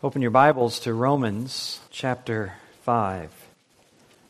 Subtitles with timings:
[0.00, 2.52] Open your Bibles to Romans chapter
[2.82, 3.32] 5.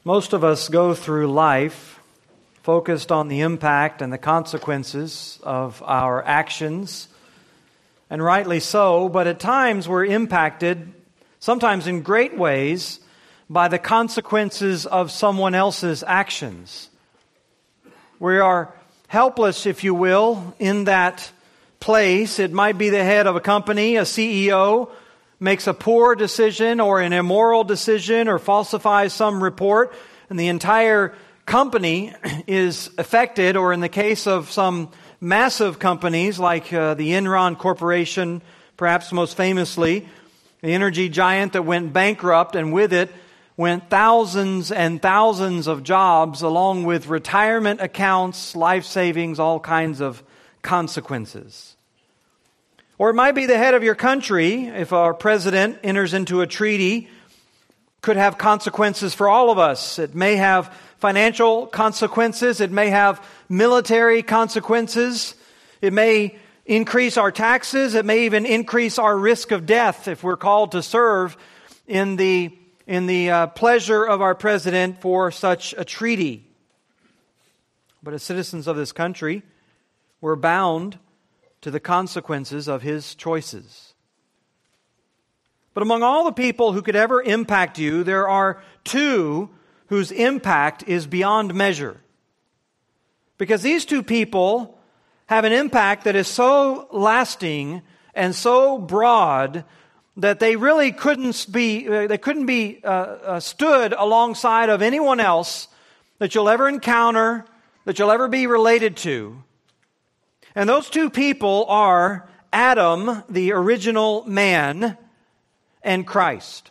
[0.02, 2.00] Most of us go through life
[2.62, 7.08] focused on the impact and the consequences of our actions,
[8.08, 10.90] and rightly so, but at times we're impacted,
[11.38, 12.98] sometimes in great ways,
[13.50, 16.88] by the consequences of someone else's actions.
[18.18, 18.72] We are
[19.08, 21.30] helpless, if you will, in that
[21.78, 22.38] place.
[22.38, 24.90] It might be the head of a company, a CEO
[25.40, 29.92] makes a poor decision or an immoral decision or falsifies some report,
[30.30, 31.14] and the entire
[31.46, 32.14] company
[32.46, 34.90] is affected, or in the case of some
[35.20, 38.42] massive companies like uh, the Enron Corporation,
[38.76, 40.08] perhaps most famously,
[40.60, 43.10] the energy giant that went bankrupt, and with it
[43.56, 50.22] went thousands and thousands of jobs, along with retirement accounts, life savings, all kinds of
[50.62, 51.76] consequences.
[52.98, 56.48] Or it might be the head of your country, if our president enters into a
[56.48, 57.08] treaty,
[58.02, 60.00] could have consequences for all of us.
[60.00, 65.36] It may have financial consequences, it may have military consequences,
[65.80, 70.36] it may increase our taxes, it may even increase our risk of death if we're
[70.36, 71.36] called to serve
[71.86, 72.52] in the,
[72.88, 76.44] in the uh, pleasure of our president for such a treaty.
[78.02, 79.44] But as citizens of this country,
[80.20, 80.98] we're bound
[81.68, 83.92] to the consequences of his choices.
[85.74, 89.50] But among all the people who could ever impact you, there are two
[89.88, 92.00] whose impact is beyond measure.
[93.36, 94.78] Because these two people
[95.26, 97.82] have an impact that is so lasting
[98.14, 99.66] and so broad
[100.16, 105.20] that they really couldn't be, uh, they couldn't be uh, uh, stood alongside of anyone
[105.20, 105.68] else
[106.18, 107.44] that you'll ever encounter,
[107.84, 109.42] that you'll ever be related to.
[110.54, 114.96] And those two people are Adam, the original man,
[115.82, 116.70] and Christ.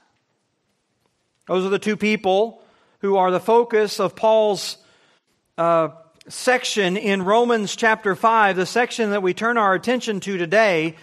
[1.48, 2.62] Those are the two people
[3.00, 4.78] who are the focus of Paul's
[5.58, 5.90] uh,
[6.28, 10.96] section in Romans chapter 5, the section that we turn our attention to today,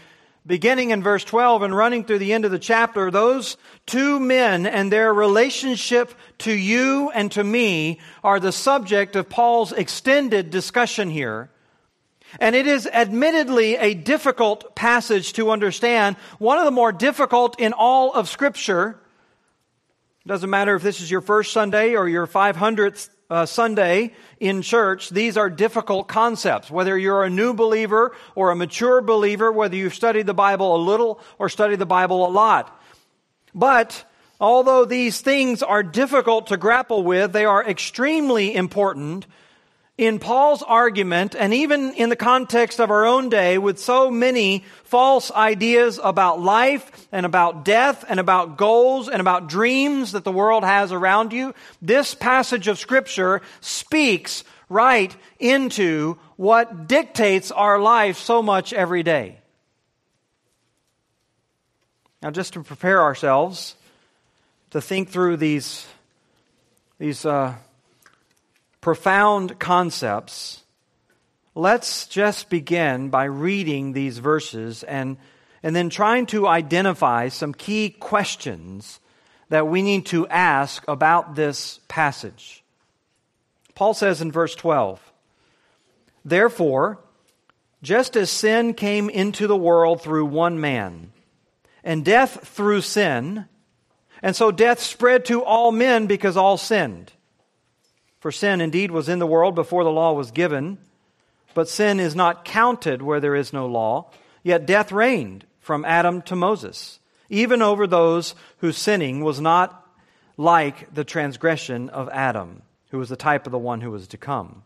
[0.47, 3.10] beginning in verse 12 and running through the end of the chapter.
[3.10, 3.56] Those
[3.87, 9.72] two men and their relationship to you and to me are the subject of Paul's
[9.72, 11.50] extended discussion here.
[12.41, 17.72] And it is admittedly a difficult passage to understand, one of the more difficult in
[17.72, 18.99] all of Scripture.
[20.25, 24.62] It Doesn't matter if this is your first Sunday or your 500th uh, Sunday in
[24.62, 26.71] church, these are difficult concepts.
[26.71, 30.78] Whether you're a new believer or a mature believer, whether you've studied the Bible a
[30.78, 32.81] little or studied the Bible a lot.
[33.55, 34.05] But
[34.41, 39.27] although these things are difficult to grapple with, they are extremely important
[39.97, 44.65] in Paul's argument, and even in the context of our own day, with so many
[44.82, 50.32] false ideas about life and about death and about goals and about dreams that the
[50.32, 58.19] world has around you, this passage of Scripture speaks right into what dictates our life
[58.19, 59.38] so much every day.
[62.21, 63.76] Now, just to prepare ourselves
[64.71, 65.87] to think through these,
[66.99, 67.55] these uh,
[68.84, 70.62] profound concepts,
[71.55, 75.17] let's just begin by reading these verses and,
[75.62, 79.00] and then trying to identify some key questions
[79.49, 82.62] that we need to ask about this passage.
[83.75, 85.00] Paul says in verse 12,
[86.23, 86.99] Therefore,
[87.83, 91.11] just as sin came into the world through one man,
[91.83, 93.47] and death through sin,
[94.21, 97.13] and so death spread to all men because all sinned.
[98.25, 100.79] For sin indeed was in the world before the law was given,
[101.53, 104.07] but sin is not counted where there is no law.
[104.43, 109.87] Yet death reigned from Adam to Moses, even over those whose sinning was not
[110.39, 114.17] like the transgression of Adam, who was the type of the one who was to
[114.17, 114.62] come.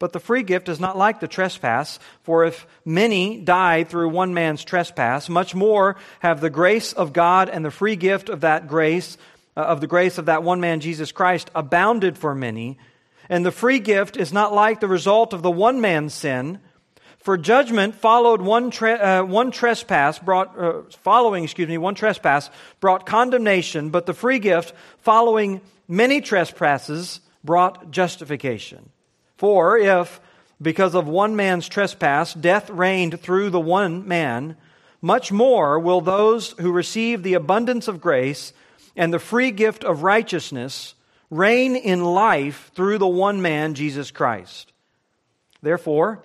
[0.00, 4.34] But the free gift is not like the trespass, for if many died through one
[4.34, 8.66] man's trespass, much more have the grace of God and the free gift of that
[8.66, 9.16] grace
[9.60, 12.78] of the grace of that one man, Jesus Christ, abounded for many.
[13.28, 16.58] And the free gift is not like the result of the one man's sin.
[17.18, 23.04] For judgment followed one, uh, one trespass brought, uh, following, excuse me, one trespass brought
[23.04, 28.90] condemnation, but the free gift following many trespasses brought justification.
[29.36, 30.20] For if,
[30.60, 34.56] because of one man's trespass, death reigned through the one man,
[35.02, 38.52] much more will those who receive the abundance of grace
[38.96, 40.94] and the free gift of righteousness
[41.30, 44.72] reign in life through the one man, Jesus Christ.
[45.62, 46.22] Therefore,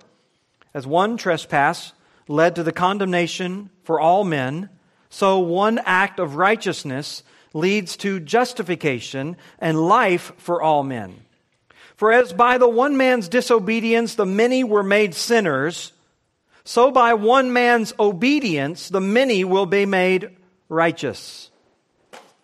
[0.74, 1.92] as one trespass
[2.28, 4.68] led to the condemnation for all men,
[5.08, 7.22] so one act of righteousness
[7.54, 11.14] leads to justification and life for all men.
[11.94, 15.92] For as by the one man's disobedience the many were made sinners,
[16.64, 20.36] so by one man's obedience the many will be made
[20.68, 21.50] righteous.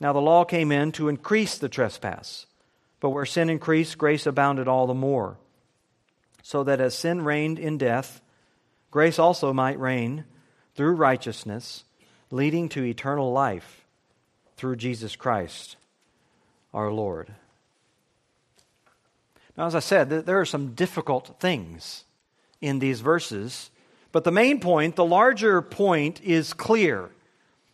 [0.02, 2.46] Now the law came in to increase the trespass,
[2.99, 5.38] but where sin increased, grace abounded all the more.
[6.43, 8.20] So that as sin reigned in death,
[8.90, 10.25] grace also might reign
[10.75, 11.84] through righteousness,
[12.32, 13.84] leading to eternal life
[14.56, 15.76] through Jesus Christ
[16.75, 17.32] our Lord.
[19.56, 22.06] Now, as I said, there are some difficult things
[22.60, 23.70] in these verses,
[24.10, 27.10] but the main point, the larger point, is clear.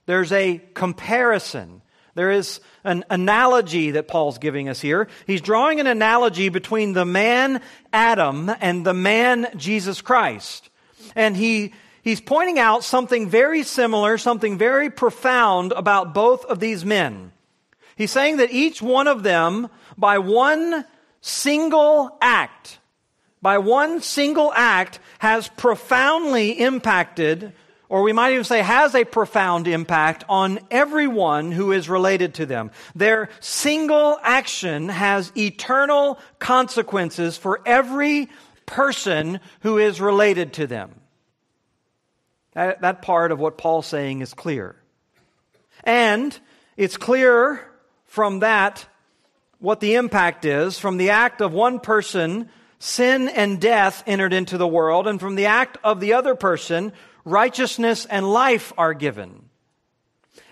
[0.05, 1.81] There's a comparison.
[2.19, 5.07] There is an analogy that Paul's giving us here.
[5.25, 7.63] He's drawing an analogy between the man
[7.93, 10.69] Adam and the man Jesus Christ.
[11.15, 11.73] And he,
[12.03, 17.31] he's pointing out something very similar, something very profound about both of these men.
[17.95, 20.85] He's saying that each one of them, by one
[21.21, 22.81] single act,
[23.41, 27.53] by one single act, has profoundly impacted,
[27.89, 32.47] or we might even say has a profound impact on everyone who is related to
[32.47, 32.71] them.
[32.95, 38.29] Their single action has eternal consequences for every
[38.67, 40.95] person who is related to them.
[42.53, 44.77] That, that part of what Paul's saying is clear.
[45.85, 46.39] And
[46.77, 47.67] it's clear
[48.05, 48.87] from that
[49.59, 52.49] what the impact is from the act of one person,
[52.79, 56.93] sin and death entered into the world, and from the act of the other person,
[57.29, 59.49] righteousness and life are given.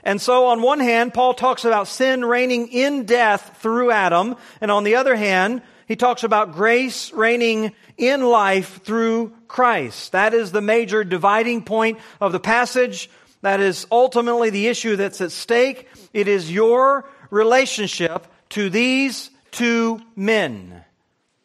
[0.03, 4.71] And so, on one hand, Paul talks about sin reigning in death through Adam, and
[4.71, 10.13] on the other hand, he talks about grace reigning in life through Christ.
[10.13, 13.11] That is the major dividing point of the passage.
[13.43, 15.89] That is ultimately the issue that's at stake.
[16.13, 20.85] It is your relationship to these two men.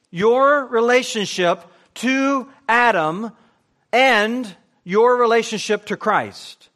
[0.10, 1.64] Your relationship
[1.96, 3.32] to Adam
[3.94, 6.70] and your relationship to Christ.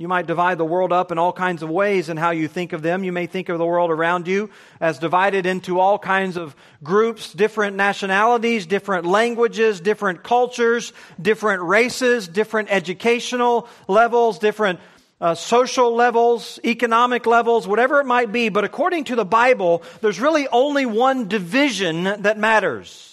[0.00, 2.72] You might divide the world up in all kinds of ways in how you think
[2.72, 3.04] of them.
[3.04, 4.48] You may think of the world around you
[4.80, 12.28] as divided into all kinds of groups, different nationalities, different languages, different cultures, different races,
[12.28, 14.80] different educational levels, different
[15.20, 18.48] uh, social levels, economic levels, whatever it might be.
[18.48, 23.09] But according to the Bible, there's really only one division that matters.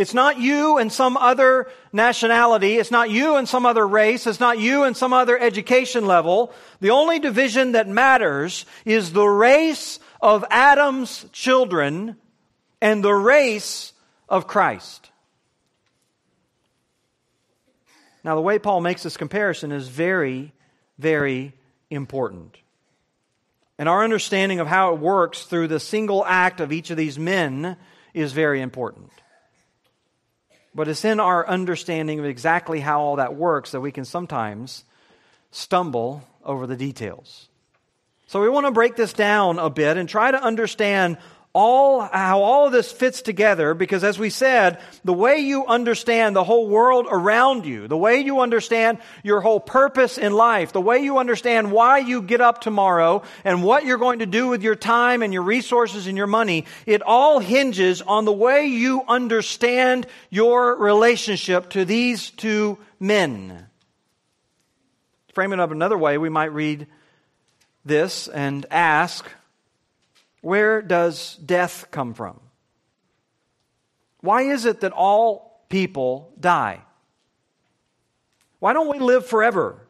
[0.00, 2.78] It's not you and some other nationality.
[2.78, 4.26] It's not you and some other race.
[4.26, 6.54] It's not you and some other education level.
[6.80, 12.16] The only division that matters is the race of Adam's children
[12.80, 13.92] and the race
[14.26, 15.10] of Christ.
[18.24, 20.54] Now, the way Paul makes this comparison is very
[20.98, 21.52] very
[21.90, 22.56] important.
[23.78, 27.18] And our understanding of how it works through the single act of each of these
[27.18, 27.76] men
[28.14, 29.10] is very important.
[30.74, 34.84] But it's in our understanding of exactly how all that works that we can sometimes
[35.50, 37.48] stumble over the details.
[38.28, 41.18] So we want to break this down a bit and try to understand
[41.52, 46.36] all how all of this fits together because as we said the way you understand
[46.36, 50.80] the whole world around you the way you understand your whole purpose in life the
[50.80, 54.62] way you understand why you get up tomorrow and what you're going to do with
[54.62, 59.02] your time and your resources and your money it all hinges on the way you
[59.08, 63.66] understand your relationship to these two men.
[65.34, 66.86] Frame it up another way we might read
[67.84, 69.28] this and ask
[70.40, 72.40] where does death come from?
[74.20, 76.80] Why is it that all people die?
[78.58, 79.80] Why don't we live forever?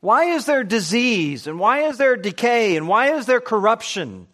[0.00, 4.28] Why is there disease and why is there decay and why is there corruption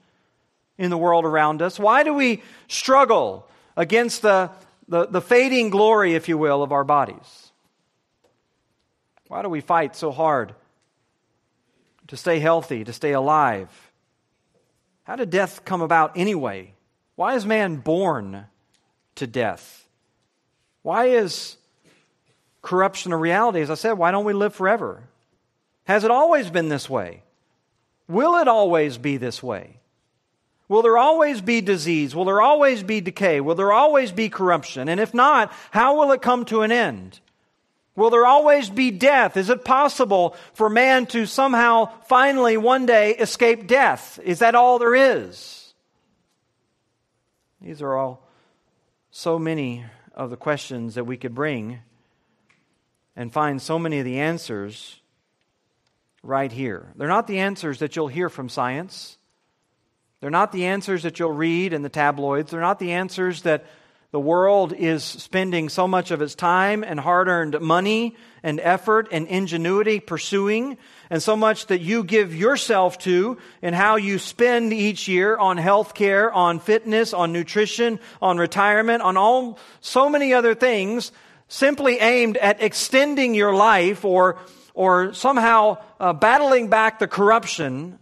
[0.76, 1.78] in the world around us?
[1.78, 4.50] Why do we struggle against the,
[4.88, 7.52] the, the fading glory, if you will, of our bodies?
[9.28, 10.54] Why do we fight so hard
[12.08, 13.70] to stay healthy, to stay alive?
[15.04, 16.74] How did death come about anyway?
[17.14, 18.46] Why is man born
[19.14, 19.88] to death?
[20.82, 21.56] Why is
[22.62, 23.60] corruption a reality?
[23.60, 25.04] As I said, why don't we live forever?
[25.84, 27.22] Has it always been this way?
[28.08, 29.78] Will it always be this way?
[30.68, 32.14] Will there always be disease?
[32.14, 33.40] Will there always be decay?
[33.40, 34.88] Will there always be corruption?
[34.88, 37.20] And if not, how will it come to an end?
[37.96, 39.36] Will there always be death?
[39.36, 44.18] Is it possible for man to somehow finally one day escape death?
[44.24, 45.72] Is that all there is?
[47.60, 48.28] These are all
[49.10, 51.78] so many of the questions that we could bring
[53.16, 55.00] and find so many of the answers
[56.22, 56.92] right here.
[56.96, 59.18] They're not the answers that you'll hear from science.
[60.20, 62.50] They're not the answers that you'll read in the tabloids.
[62.50, 63.66] They're not the answers that
[64.14, 69.08] the world is spending so much of its time and hard earned money and effort
[69.10, 70.78] and ingenuity pursuing,
[71.10, 75.56] and so much that you give yourself to in how you spend each year on
[75.56, 81.10] health care, on fitness, on nutrition, on retirement, on all so many other things
[81.48, 84.38] simply aimed at extending your life or,
[84.74, 87.98] or somehow uh, battling back the corruption.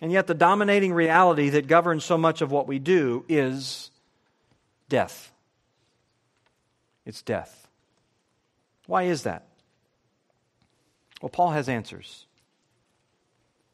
[0.00, 3.90] And yet, the dominating reality that governs so much of what we do is
[4.88, 5.32] death.
[7.04, 7.68] It's death.
[8.86, 9.46] Why is that?
[11.20, 12.26] Well, Paul has answers.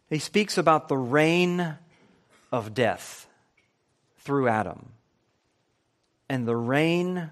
[0.09, 1.77] He speaks about the reign
[2.51, 3.27] of death
[4.19, 4.93] through Adam
[6.29, 7.31] and the reign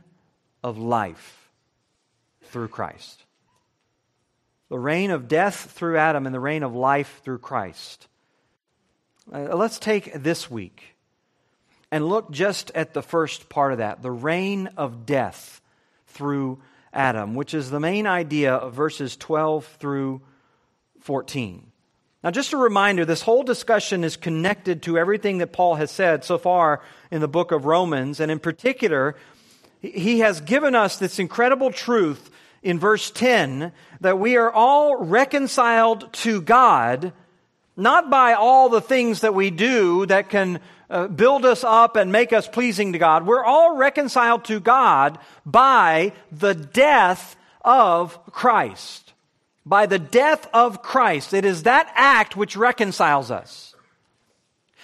[0.62, 1.50] of life
[2.42, 3.25] through Christ.
[4.68, 8.08] The reign of death through Adam and the reign of life through Christ.
[9.32, 10.96] Uh, let's take this week
[11.90, 15.61] and look just at the first part of that the reign of death
[16.06, 16.61] through
[16.92, 20.20] Adam, which is the main idea of verses 12 through
[21.00, 21.66] 14.
[22.23, 26.23] Now, just a reminder this whole discussion is connected to everything that Paul has said
[26.23, 29.16] so far in the book of Romans, and in particular,
[29.80, 32.30] he has given us this incredible truth
[32.62, 37.14] in verse 10 that we are all reconciled to God,
[37.76, 42.11] not by all the things that we do that can uh, build us up and
[42.11, 43.26] make us pleasing to God.
[43.26, 49.12] We're all reconciled to God by the death of Christ.
[49.64, 51.32] By the death of Christ.
[51.32, 53.75] It is that act which reconciles us.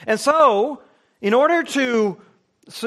[0.06, 0.80] And so,
[1.20, 2.20] in order to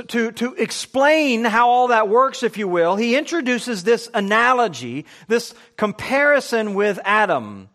[0.08, 5.54] to, to explain how all that works, if you will, he introduces this analogy, this
[5.78, 7.70] comparison with Adam.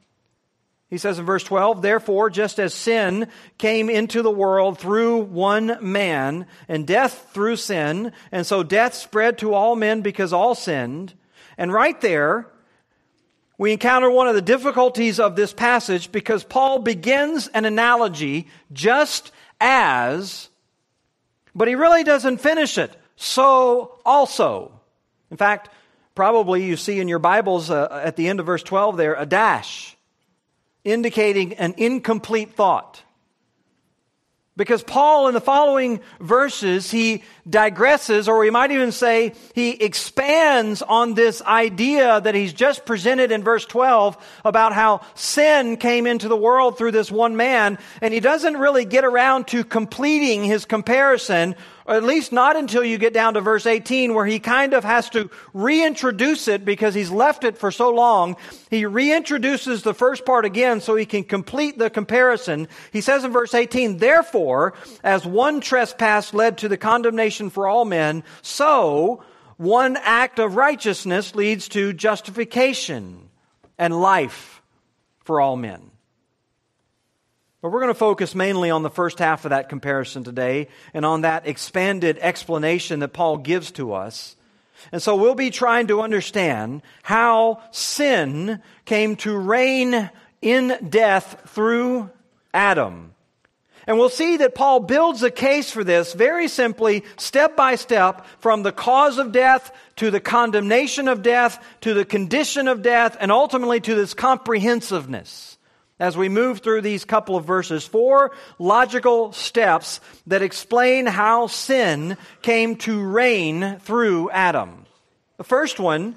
[0.94, 3.26] He says in verse 12, Therefore, just as sin
[3.58, 9.38] came into the world through one man, and death through sin, and so death spread
[9.38, 11.12] to all men because all sinned.
[11.58, 12.46] And right there,
[13.58, 19.32] we encounter one of the difficulties of this passage because Paul begins an analogy just
[19.60, 20.48] as,
[21.56, 22.96] but he really doesn't finish it.
[23.16, 24.80] So also.
[25.32, 25.70] In fact,
[26.14, 29.26] probably you see in your Bibles uh, at the end of verse 12 there a
[29.26, 29.93] dash
[30.84, 33.02] indicating an incomplete thought.
[34.56, 40.82] Because Paul, in the following verses, he digresses, or we might even say he expands
[40.82, 46.28] on this idea that he's just presented in verse 12 about how sin came into
[46.28, 50.64] the world through this one man, and he doesn't really get around to completing his
[50.64, 51.54] comparison
[51.86, 54.84] or at least not until you get down to verse 18 where he kind of
[54.84, 58.36] has to reintroduce it because he's left it for so long.
[58.70, 62.68] He reintroduces the first part again so he can complete the comparison.
[62.92, 67.84] He says in verse 18, therefore, as one trespass led to the condemnation for all
[67.84, 69.22] men, so
[69.56, 73.28] one act of righteousness leads to justification
[73.78, 74.62] and life
[75.20, 75.90] for all men.
[77.62, 81.06] But we're going to focus mainly on the first half of that comparison today and
[81.06, 84.36] on that expanded explanation that Paul gives to us.
[84.92, 90.10] And so we'll be trying to understand how sin came to reign
[90.42, 92.10] in death through
[92.52, 93.13] Adam.
[93.86, 98.26] And we'll see that Paul builds a case for this very simply, step by step,
[98.38, 103.16] from the cause of death to the condemnation of death to the condition of death
[103.20, 105.58] and ultimately to this comprehensiveness
[106.00, 107.86] as we move through these couple of verses.
[107.86, 114.86] Four logical steps that explain how sin came to reign through Adam.
[115.36, 116.16] The first one,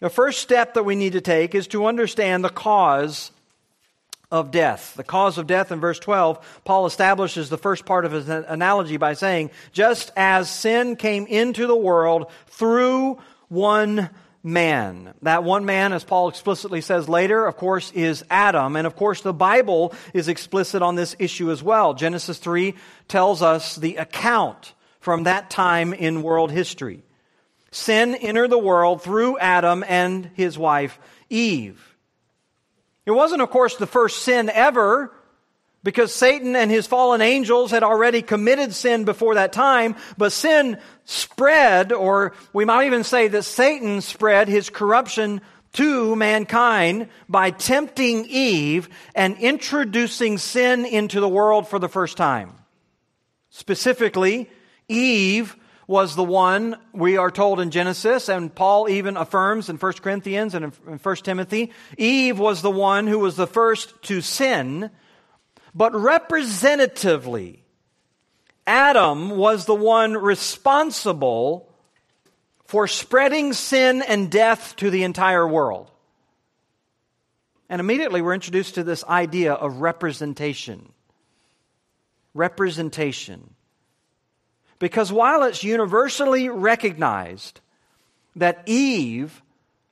[0.00, 3.30] the first step that we need to take is to understand the cause
[4.30, 4.94] of death.
[4.94, 8.96] The cause of death in verse 12, Paul establishes the first part of his analogy
[8.96, 13.18] by saying, just as sin came into the world through
[13.48, 14.10] one
[14.42, 15.12] man.
[15.22, 18.76] That one man, as Paul explicitly says later, of course, is Adam.
[18.76, 21.94] And of course, the Bible is explicit on this issue as well.
[21.94, 22.74] Genesis 3
[23.08, 27.02] tells us the account from that time in world history.
[27.70, 31.95] Sin entered the world through Adam and his wife Eve.
[33.06, 35.12] It wasn't, of course, the first sin ever
[35.84, 40.78] because Satan and his fallen angels had already committed sin before that time, but sin
[41.04, 45.40] spread, or we might even say that Satan spread his corruption
[45.74, 52.52] to mankind by tempting Eve and introducing sin into the world for the first time.
[53.50, 54.50] Specifically,
[54.88, 55.54] Eve
[55.86, 60.54] was the one we are told in Genesis, and Paul even affirms in 1 Corinthians
[60.54, 61.72] and in 1 Timothy.
[61.96, 64.90] Eve was the one who was the first to sin,
[65.74, 67.62] but representatively,
[68.66, 71.72] Adam was the one responsible
[72.64, 75.90] for spreading sin and death to the entire world.
[77.68, 80.92] And immediately we're introduced to this idea of representation.
[82.34, 83.55] Representation.
[84.78, 87.60] Because while it's universally recognized
[88.34, 89.42] that Eve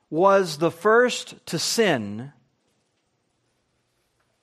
[0.09, 2.31] was the first to sin,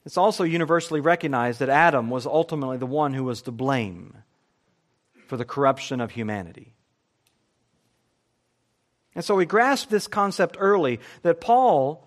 [0.04, 4.16] it's also universally recognized that Adam was ultimately the one who was to blame
[5.28, 6.74] for the corruption of humanity.
[9.14, 12.06] And so we grasp this concept early that Paul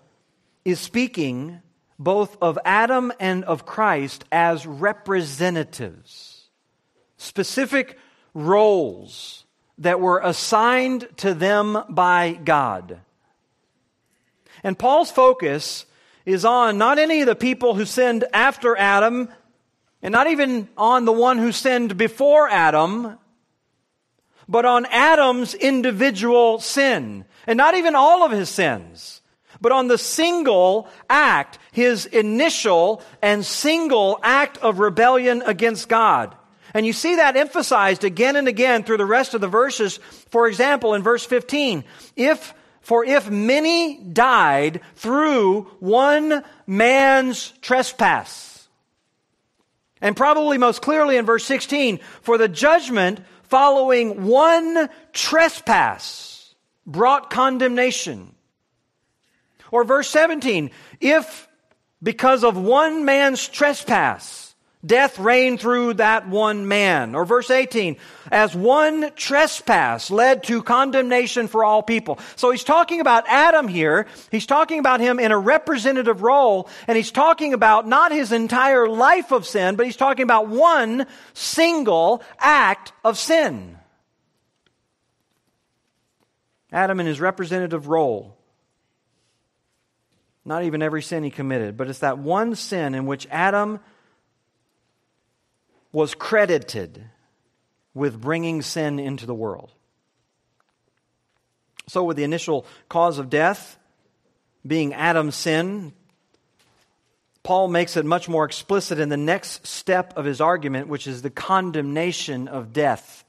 [0.64, 1.60] is speaking
[1.98, 6.50] both of Adam and of Christ as representatives,
[7.16, 7.96] specific
[8.36, 9.44] roles
[9.78, 13.00] that were assigned to them by God.
[14.62, 15.86] And Paul's focus
[16.26, 19.30] is on not any of the people who sinned after Adam,
[20.02, 23.18] and not even on the one who sinned before Adam,
[24.46, 27.24] but on Adam's individual sin.
[27.46, 29.22] And not even all of his sins,
[29.60, 36.36] but on the single act, his initial and single act of rebellion against God.
[36.76, 39.98] And you see that emphasized again and again through the rest of the verses.
[40.28, 41.84] For example, in verse 15,
[42.16, 42.52] if,
[42.82, 48.68] for if many died through one man's trespass.
[50.02, 56.54] And probably most clearly in verse 16, for the judgment following one trespass
[56.86, 58.34] brought condemnation.
[59.72, 61.48] Or verse 17, if
[62.02, 64.45] because of one man's trespass,
[64.86, 67.14] Death reigned through that one man.
[67.14, 67.96] Or verse 18,
[68.30, 72.18] as one trespass led to condemnation for all people.
[72.36, 74.06] So he's talking about Adam here.
[74.30, 78.88] He's talking about him in a representative role, and he's talking about not his entire
[78.88, 83.76] life of sin, but he's talking about one single act of sin.
[86.70, 88.36] Adam in his representative role.
[90.44, 93.80] Not even every sin he committed, but it's that one sin in which Adam
[95.96, 97.02] was credited
[97.94, 99.72] with bringing sin into the world.
[101.88, 103.78] So, with the initial cause of death
[104.66, 105.94] being Adam's sin,
[107.42, 111.22] Paul makes it much more explicit in the next step of his argument, which is
[111.22, 113.24] the condemnation of death.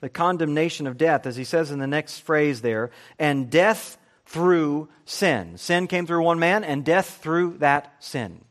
[0.00, 4.88] The condemnation of death, as he says in the next phrase there, and death through
[5.06, 5.58] sin.
[5.58, 8.44] Sin came through one man, and death through that sin.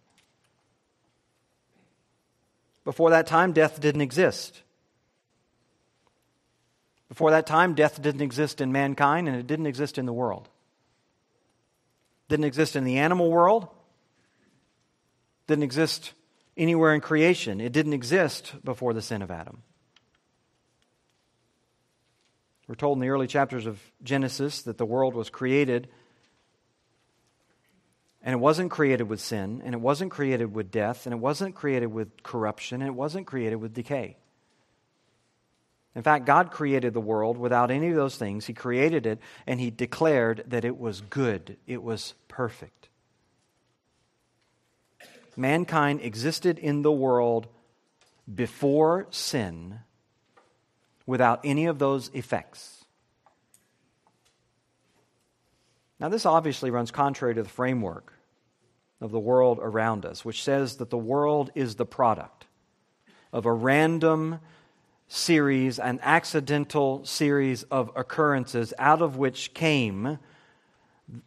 [2.85, 4.61] Before that time, death didn't exist.
[7.09, 10.47] Before that time, death didn't exist in mankind and it didn't exist in the world.
[12.29, 13.67] Didn't exist in the animal world.
[15.47, 16.13] Didn't exist
[16.55, 17.59] anywhere in creation.
[17.59, 19.63] It didn't exist before the sin of Adam.
[22.67, 25.87] We're told in the early chapters of Genesis that the world was created
[28.25, 31.53] and it wasn't created with sin, and it wasn't created with death, and it wasn't
[31.53, 34.17] created with corruption, and it wasn't created with decay.
[35.93, 38.47] In fact, God created the world without any of those things.
[38.47, 42.89] He created it, and He declared that it was good, it was perfect.
[45.37, 47.45] Mankind existed in the world
[48.33, 49.81] before sin
[51.05, 52.85] without any of those effects.
[55.99, 58.14] Now, this obviously runs contrary to the framework
[59.01, 62.45] of the world around us, which says that the world is the product
[63.33, 64.39] of a random
[65.07, 70.17] series, an accidental series of occurrences, out of which came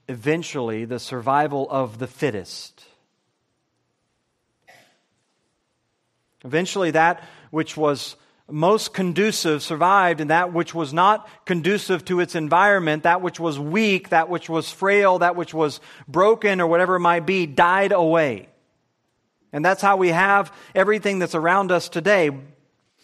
[0.09, 2.85] eventually the survival of the fittest.
[6.45, 8.17] Eventually, that which was
[8.51, 13.59] most conducive survived, and that which was not conducive to its environment, that which was
[13.59, 17.93] weak, that which was frail, that which was broken, or whatever it might be, died
[17.93, 18.49] away.
[19.53, 22.31] And that's how we have everything that's around us today.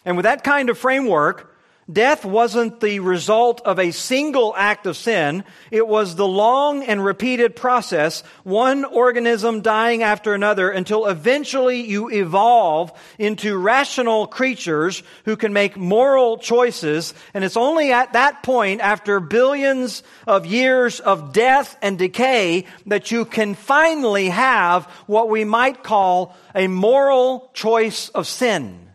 [0.05, 1.54] And with that kind of framework,
[1.93, 5.45] Death wasn't the result of a single act of sin.
[5.71, 12.11] It was the long and repeated process, one organism dying after another until eventually you
[12.11, 17.13] evolve into rational creatures who can make moral choices.
[17.35, 23.11] And it's only at that point, after billions of years of death and decay, that
[23.11, 28.89] you can finally have what we might call a moral choice of sin.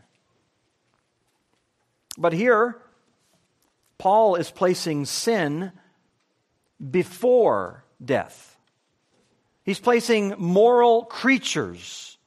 [2.20, 2.78] But here,
[3.98, 5.72] Paul is placing sin
[6.92, 8.58] before death.
[9.64, 12.18] He's placing moral creatures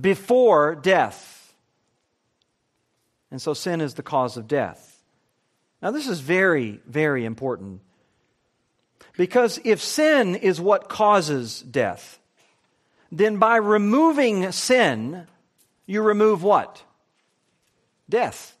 [0.00, 1.54] before death.
[3.30, 5.02] And so sin is the cause of death.
[5.82, 7.82] Now, this is very, very important.
[9.16, 12.18] Because if sin is what causes death,
[13.12, 15.26] then by removing sin,
[15.84, 16.82] you remove what?
[18.08, 18.56] Death.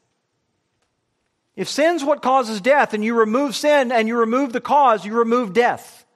[1.56, 5.14] If sin's what causes death, and you remove sin and you remove the cause, you
[5.14, 6.06] remove death.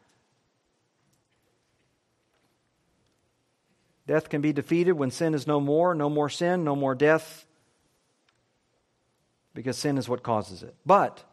[4.06, 7.46] Death can be defeated when sin is no more, no more sin, no more death,
[9.54, 10.74] because sin is what causes it.
[10.84, 11.24] But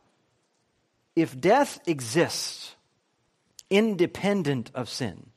[1.16, 2.76] if death exists
[3.70, 5.28] independent of sin,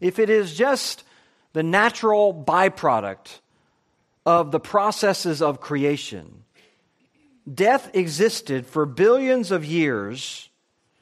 [0.00, 1.04] if it is just
[1.52, 3.40] the natural byproduct
[4.26, 6.44] of the processes of creation,
[7.52, 10.48] death existed for billions of years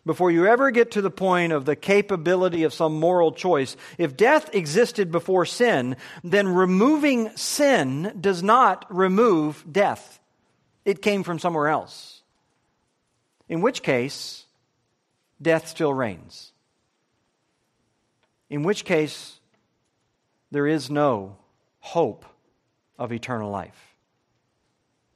[0.06, 3.76] before you ever get to the point of the capability of some moral choice.
[3.98, 10.18] If death existed before sin, then removing sin does not remove death.
[10.84, 12.22] It came from somewhere else.
[13.48, 14.46] In which case,
[15.40, 16.52] death still reigns.
[18.48, 19.38] In which case,
[20.50, 21.36] there is no
[21.80, 22.24] hope
[22.98, 23.87] of eternal life.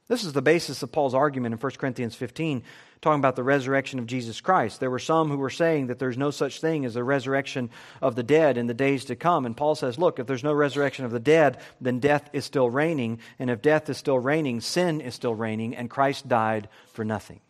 [0.08, 2.64] This is the basis of Paul's argument in 1 Corinthians 15,
[3.00, 4.80] talking about the resurrection of Jesus Christ.
[4.80, 8.16] There were some who were saying that there's no such thing as a resurrection of
[8.16, 9.46] the dead in the days to come.
[9.46, 12.68] And Paul says, look, if there's no resurrection of the dead, then death is still
[12.68, 13.20] reigning.
[13.38, 17.40] And if death is still reigning, sin is still reigning, and Christ died for nothing.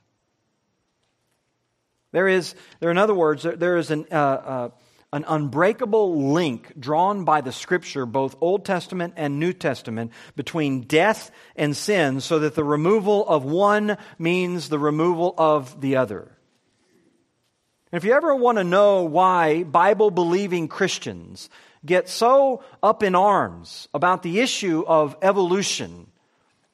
[2.12, 4.68] There is, there, in other words, there is an, uh, uh,
[5.12, 11.30] an unbreakable link drawn by the scripture, both Old Testament and New Testament, between death
[11.54, 16.32] and sin, so that the removal of one means the removal of the other.
[17.92, 21.50] And if you ever want to know why Bible believing Christians
[21.84, 26.06] get so up in arms about the issue of evolution,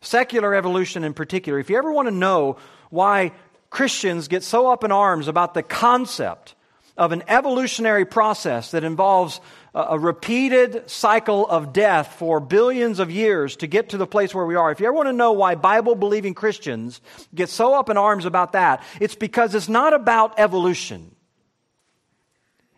[0.00, 2.56] secular evolution in particular, if you ever want to know
[2.90, 3.32] why
[3.68, 6.54] Christians get so up in arms about the concept
[6.98, 9.40] of an evolutionary process that involves
[9.72, 14.44] a, repeated cycle of death for billions of years to get to the place where
[14.44, 14.72] we are.
[14.72, 17.00] If you ever want to know why Bible believing Christians
[17.32, 21.14] get so up in arms about that, it's because it's not about evolution.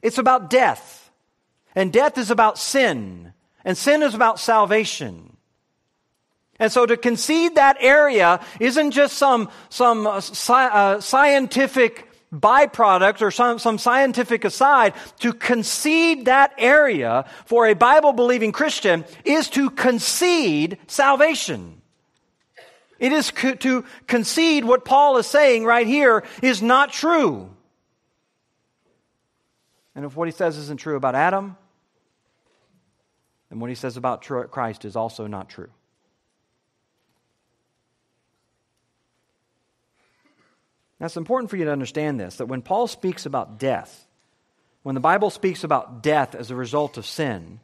[0.03, 1.11] It's about death.
[1.75, 3.33] And death is about sin.
[3.65, 5.35] And sin is about salvation.
[6.59, 13.23] And so to concede that area isn't just some, some uh, sci- uh, scientific byproduct
[13.23, 19.49] or some, some scientific aside, to concede that area for a Bible believing Christian is
[19.51, 21.81] to concede salvation.
[22.99, 27.51] It is co- to concede what Paul is saying right here is not true.
[29.95, 31.57] And if what he says isn't true about Adam,
[33.49, 35.71] then what he says about Christ is also not true.
[41.01, 44.07] Now, it's important for you to understand this that when Paul speaks about death,
[44.83, 47.61] when the Bible speaks about death as a result of sin,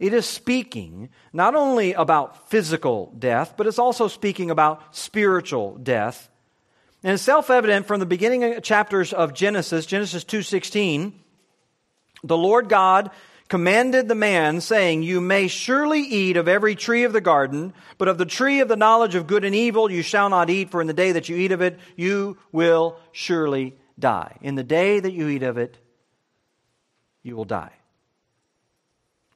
[0.00, 6.28] it is speaking not only about physical death, but it's also speaking about spiritual death.
[7.02, 11.12] And it's self-evident from the beginning chapters of Genesis, Genesis 2:16,
[12.24, 13.10] the Lord God
[13.50, 18.08] commanded the man, saying, You may surely eat of every tree of the garden, but
[18.08, 20.80] of the tree of the knowledge of good and evil you shall not eat, for
[20.80, 24.38] in the day that you eat of it, you will surely die.
[24.40, 25.76] In the day that you eat of it,
[27.22, 27.72] you will die.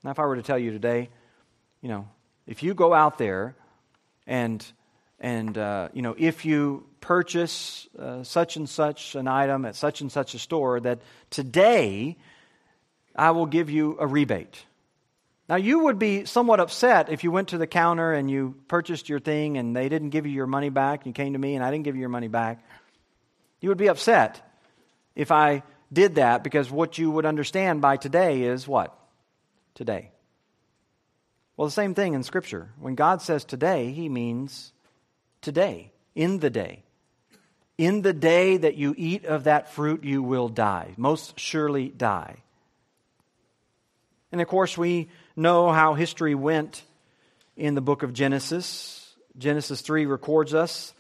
[0.03, 1.11] Now, if I were to tell you today,
[1.83, 2.09] you know,
[2.47, 3.57] if you go out there
[4.27, 4.65] and
[5.19, 10.01] and uh, you know if you purchase uh, such and such an item at such
[10.01, 11.01] and such a store that
[11.31, 12.17] today
[13.15, 14.65] I will give you a rebate.
[15.49, 19.09] Now, you would be somewhat upset if you went to the counter and you purchased
[19.09, 21.05] your thing and they didn't give you your money back.
[21.05, 22.65] You came to me and I didn't give you your money back.
[23.61, 24.41] You would be upset
[25.15, 28.99] if I did that because what you would understand by today is what?
[29.75, 30.11] Today.
[31.57, 32.71] Well, the same thing in Scripture.
[32.81, 34.73] When God says today, He means
[35.41, 36.83] today, in the day.
[37.77, 40.95] In the day that you eat of that fruit, you will die.
[40.97, 42.44] Most surely die.
[44.35, 46.83] And of course, we know how history went
[47.57, 49.15] in the book of Genesis.
[49.39, 50.93] Genesis 3 records us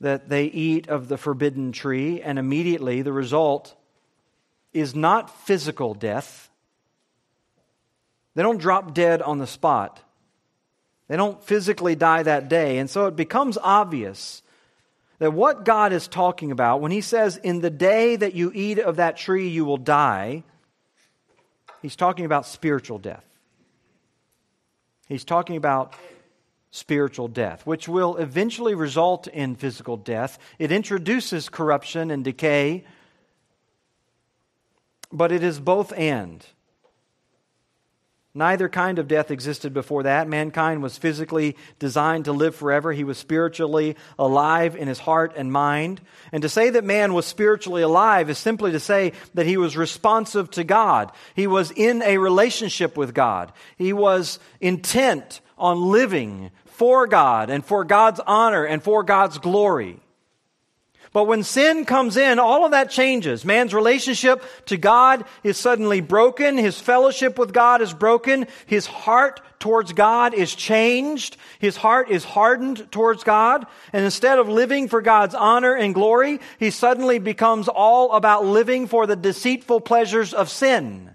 [0.00, 3.74] that they eat of the forbidden tree, and immediately the result
[4.72, 6.48] is not physical death.
[8.36, 10.00] They don't drop dead on the spot.
[11.08, 12.78] They don't physically die that day.
[12.78, 14.42] And so it becomes obvious
[15.18, 18.78] that what God is talking about when he says, In the day that you eat
[18.78, 20.44] of that tree, you will die,
[21.82, 23.24] he's talking about spiritual death.
[25.08, 25.94] He's talking about
[26.70, 30.38] spiritual death, which will eventually result in physical death.
[30.58, 32.84] It introduces corruption and decay,
[35.12, 36.44] but it is both and.
[38.34, 40.26] Neither kind of death existed before that.
[40.26, 42.90] Mankind was physically designed to live forever.
[42.90, 46.00] He was spiritually alive in his heart and mind.
[46.32, 49.76] And to say that man was spiritually alive is simply to say that he was
[49.76, 51.12] responsive to God.
[51.34, 53.52] He was in a relationship with God.
[53.76, 60.00] He was intent on living for God and for God's honor and for God's glory.
[61.12, 63.44] But when sin comes in, all of that changes.
[63.44, 66.56] Man's relationship to God is suddenly broken.
[66.56, 68.46] His fellowship with God is broken.
[68.64, 71.36] His heart towards God is changed.
[71.58, 73.66] His heart is hardened towards God.
[73.92, 78.86] And instead of living for God's honor and glory, he suddenly becomes all about living
[78.86, 81.10] for the deceitful pleasures of sin.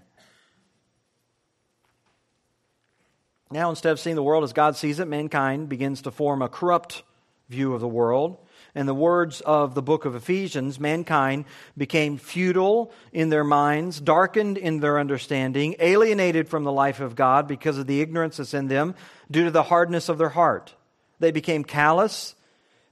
[3.50, 6.48] Now, instead of seeing the world as God sees it, mankind begins to form a
[6.48, 7.02] corrupt
[7.48, 8.36] view of the world.
[8.78, 14.56] In the words of the book of Ephesians, mankind became futile in their minds, darkened
[14.56, 18.68] in their understanding, alienated from the life of God because of the ignorance that's in
[18.68, 18.94] them
[19.28, 20.76] due to the hardness of their heart.
[21.18, 22.36] They became callous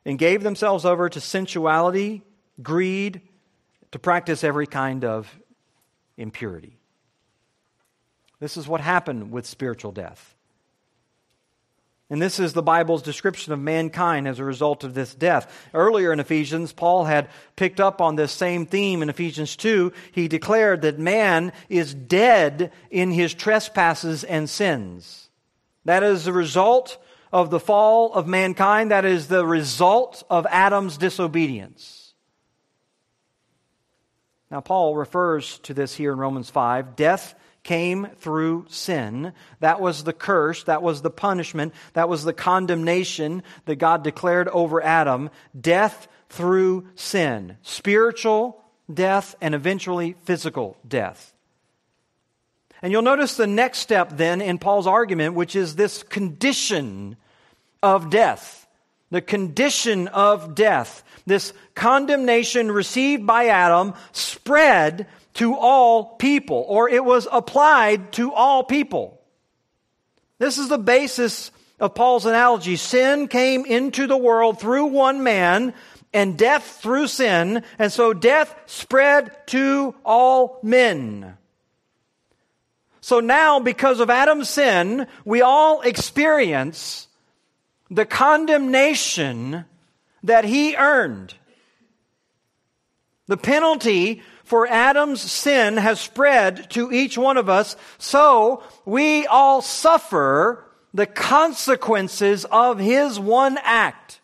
[0.05, 2.23] and gave themselves over to sensuality,
[2.61, 3.21] greed,
[3.93, 5.33] to practice every kind of
[6.17, 6.81] impurity.
[8.41, 10.36] This is what happened with spiritual death.
[12.09, 15.69] And this is the Bible's description of mankind as a result of this death.
[15.75, 19.93] Earlier in Ephesians, Paul had picked up on this same theme in Ephesians 2.
[20.13, 25.31] He declared that man is dead in his trespasses and sins.
[25.85, 26.99] That is the result
[27.33, 28.93] of the fall of mankind.
[28.93, 32.15] That is the result of Adam's disobedience.
[34.49, 36.95] Now, Paul refers to this here in Romans 5.
[36.95, 37.35] Death
[37.67, 39.33] came through sin.
[39.59, 40.63] That was the curse.
[40.65, 41.75] That was the punishment.
[41.95, 45.31] That was the condemnation that God declared over Adam.
[45.61, 47.57] Death through sin.
[47.63, 51.35] Spiritual death and eventually physical death.
[52.83, 57.17] And you'll notice the next step then in Paul's argument, which is this condition
[57.83, 58.69] of death.
[59.11, 61.03] The condition of death.
[61.27, 68.65] This condemnation received by Adam spread to all people, or it was applied to all
[68.65, 69.21] people.
[70.39, 72.77] This is the basis of Paul's analogy.
[72.77, 75.75] Sin came into the world through one man,
[76.13, 81.37] and death through sin, and so death spread to all men.
[83.03, 87.09] So now, because of Adam's sin, we all experience
[87.91, 89.65] the condemnation
[90.23, 91.35] that he earned.
[93.27, 99.61] The penalty for Adam's sin has spread to each one of us, so we all
[99.61, 104.21] suffer the consequences of his one act.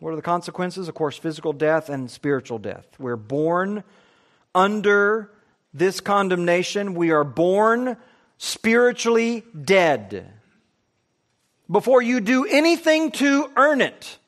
[0.00, 0.88] What are the consequences?
[0.88, 2.86] Of course, physical death and spiritual death.
[2.98, 3.84] We're born
[4.54, 5.30] under
[5.72, 6.94] this condemnation.
[6.94, 7.96] We are born
[8.36, 10.32] spiritually dead.
[11.70, 14.18] Before you do anything to earn it,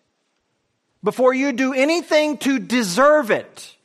[1.04, 3.76] before you do anything to deserve it.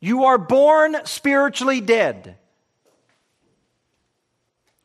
[0.00, 2.36] You are born spiritually dead.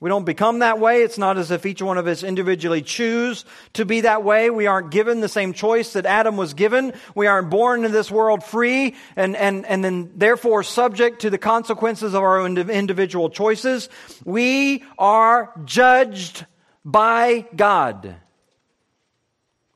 [0.02, 1.04] We don't become that way.
[1.04, 4.50] It's not as if each one of us individually choose to be that way.
[4.50, 6.94] We aren't given the same choice that Adam was given.
[7.16, 11.38] We aren't born into this world free and, and, and then therefore subject to the
[11.38, 13.90] consequences of our own individual choices.
[14.24, 16.46] We are judged
[16.86, 18.16] by God.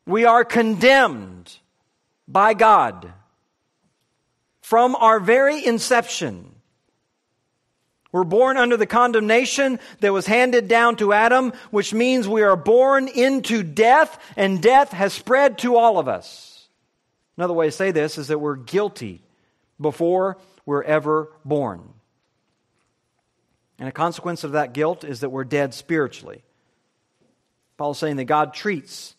[0.06, 1.58] We are condemned
[2.28, 3.12] by God
[4.62, 6.50] from our very inception.
[8.12, 12.56] We're born under the condemnation that was handed down to Adam, which means we are
[12.56, 16.68] born into death, and death has spread to all of us.
[17.38, 19.22] Another way to say this is that we're guilty
[19.82, 21.82] before we're ever born.
[23.80, 26.44] And a consequence of that guilt is that we're dead spiritually.
[27.78, 29.13] Paul's saying that God treats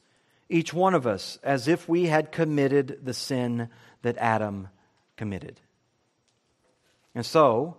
[0.54, 3.68] each one of us as if we had committed the sin
[4.02, 4.68] that Adam
[5.16, 5.60] committed.
[7.12, 7.76] And so,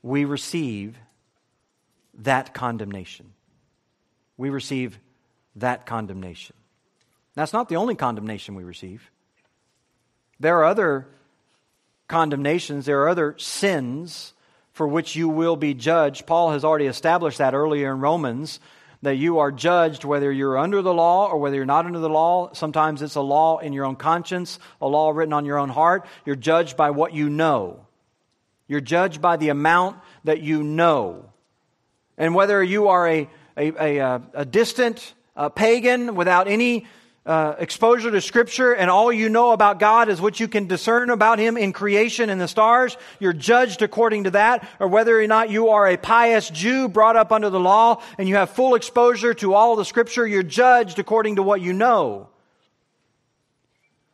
[0.00, 0.96] we receive
[2.14, 3.32] that condemnation.
[4.36, 5.00] We receive
[5.56, 6.54] that condemnation.
[7.34, 9.10] That's not the only condemnation we receive.
[10.38, 11.08] There are other
[12.06, 14.34] condemnations, there are other sins
[14.72, 16.26] for which you will be judged.
[16.26, 18.60] Paul has already established that earlier in Romans
[19.02, 22.08] that you are judged whether you're under the law or whether you're not under the
[22.08, 22.52] law.
[22.52, 26.06] Sometimes it's a law in your own conscience, a law written on your own heart.
[26.26, 27.86] You're judged by what you know.
[28.68, 31.30] You're judged by the amount that you know.
[32.18, 36.86] And whether you are a, a, a, a distant uh, pagan without any
[37.26, 41.10] uh, exposure to Scripture and all you know about God is what you can discern
[41.10, 45.26] about Him in creation and the stars, you're judged according to that, or whether or
[45.26, 48.74] not you are a pious Jew brought up under the law and you have full
[48.74, 52.28] exposure to all the Scripture, you're judged according to what you know.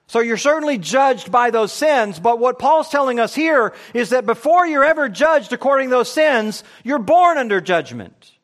[0.09, 4.25] So you're certainly judged by those sins, but what Paul's telling us here is that
[4.25, 8.36] before you're ever judged according to those sins, you're born under judgment.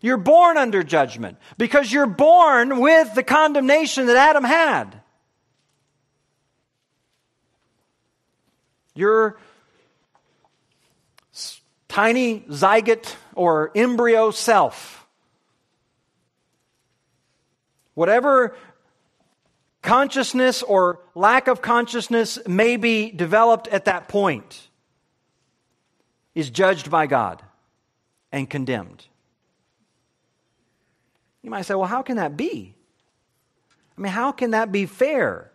[0.00, 5.00] You're born under judgment because you're born with the condemnation that Adam had.
[8.94, 9.38] Your
[11.88, 15.06] tiny zygote or embryo self,
[17.94, 18.56] whatever
[19.82, 24.68] consciousness or lack of consciousness may be developed at that point,
[26.34, 27.42] is judged by God
[28.32, 29.06] and condemned.
[31.42, 32.74] You might say, well, how can that be?
[33.96, 35.50] I mean, how can that be fair?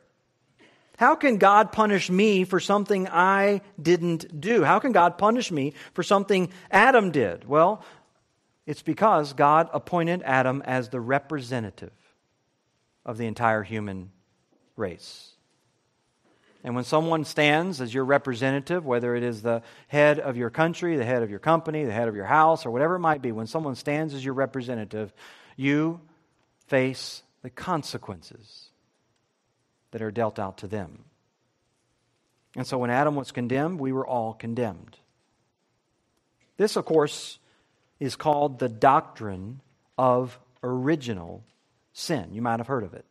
[0.97, 4.63] How can God punish me for something I didn't do?
[4.63, 7.47] How can God punish me for something Adam did?
[7.47, 7.83] Well,
[8.65, 11.91] it's because God appointed Adam as the representative
[13.05, 14.11] of the entire human
[14.75, 15.31] race.
[16.63, 20.97] And when someone stands as your representative, whether it is the head of your country,
[20.97, 23.31] the head of your company, the head of your house, or whatever it might be,
[23.31, 25.13] when someone stands as your representative,
[25.55, 26.01] you
[26.67, 28.69] face the consequences
[29.91, 31.05] that are dealt out to them.
[32.55, 34.97] And so when Adam was condemned, we were all condemned.
[36.57, 37.39] This, of course,
[37.99, 39.61] is called the doctrine
[39.97, 41.43] of original
[41.93, 42.29] sin.
[42.33, 43.05] You might have heard of it.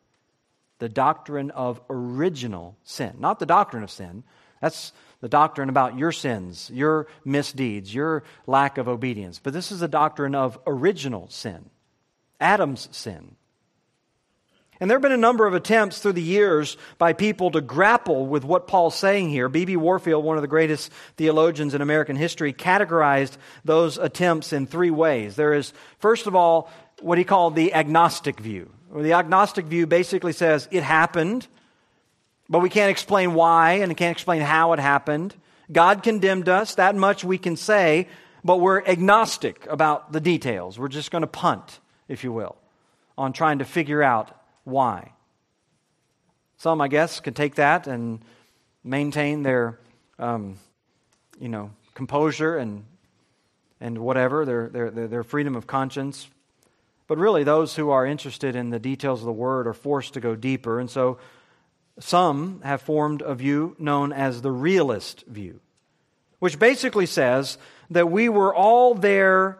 [0.78, 3.16] The doctrine of original sin.
[3.18, 4.24] Not the doctrine of sin.
[4.60, 9.40] That's the doctrine about your sins, your misdeeds, your lack of obedience.
[9.42, 11.70] But this is a doctrine of original sin.
[12.44, 13.36] Adam's sin.
[14.80, 18.26] And there have been a number of attempts through the years by people to grapple
[18.26, 19.48] with what Paul's saying here.
[19.48, 19.76] B.B.
[19.76, 25.36] Warfield, one of the greatest theologians in American history, categorized those attempts in three ways.
[25.36, 28.70] There is, first of all, what he called the agnostic view.
[28.94, 31.46] The agnostic view basically says it happened,
[32.48, 35.34] but we can't explain why and we can't explain how it happened.
[35.72, 38.08] God condemned us, that much we can say,
[38.44, 40.78] but we're agnostic about the details.
[40.78, 42.56] We're just going to punt if you will,
[43.16, 44.30] on trying to figure out
[44.64, 45.12] why.
[46.56, 48.20] Some, I guess, could take that and
[48.82, 49.78] maintain their,
[50.18, 50.58] um,
[51.40, 52.84] you know, composure and
[53.80, 56.28] and whatever their, their their freedom of conscience.
[57.06, 60.20] But really, those who are interested in the details of the word are forced to
[60.20, 61.18] go deeper, and so
[61.98, 65.60] some have formed a view known as the realist view,
[66.38, 67.58] which basically says
[67.90, 69.58] that we were all there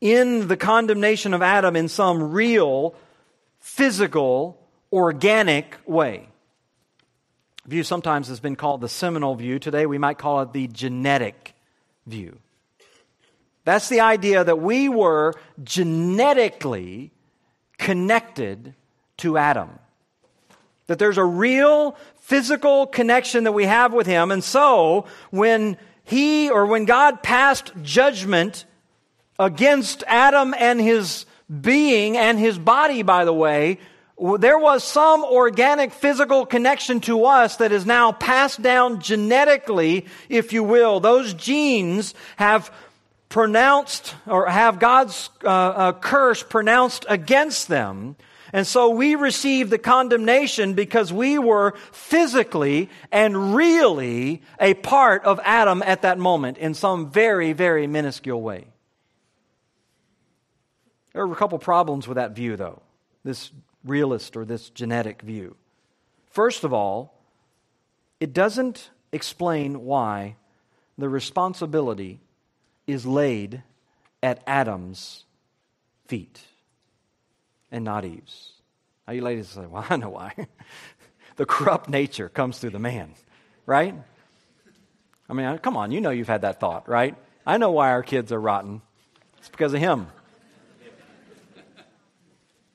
[0.00, 2.94] in the condemnation of Adam in some real,
[3.58, 4.58] physical,
[4.92, 6.28] organic way.
[7.66, 9.58] View sometimes has been called the seminal view.
[9.58, 11.54] Today we might call it the genetic
[12.06, 12.38] view.
[13.64, 17.12] That's the idea that we were genetically
[17.78, 18.74] connected
[19.18, 19.78] to Adam.
[20.86, 24.30] That there's a real physical connection that we have with him.
[24.30, 28.64] And so when he or when God passed judgment
[29.40, 31.24] against Adam and his
[31.60, 33.78] being and his body, by the way,
[34.38, 40.52] there was some organic physical connection to us that is now passed down genetically, if
[40.52, 41.00] you will.
[41.00, 42.70] Those genes have
[43.30, 48.16] pronounced or have God's uh, uh, curse pronounced against them.
[48.52, 55.40] And so we receive the condemnation because we were physically and really a part of
[55.44, 58.66] Adam at that moment in some very, very minuscule way.
[61.12, 62.82] There are a couple problems with that view, though,
[63.24, 63.50] this
[63.84, 65.56] realist or this genetic view.
[66.30, 67.14] First of all,
[68.20, 70.36] it doesn't explain why
[70.98, 72.20] the responsibility
[72.86, 73.62] is laid
[74.22, 75.24] at Adam's
[76.06, 76.40] feet
[77.72, 78.52] and not Eve's.
[79.06, 80.34] Now, you ladies say, well, I know why.
[81.36, 83.14] the corrupt nature comes through the man,
[83.66, 83.94] right?
[85.28, 87.16] I mean, come on, you know you've had that thought, right?
[87.46, 88.82] I know why our kids are rotten.
[89.38, 90.08] It's because of him.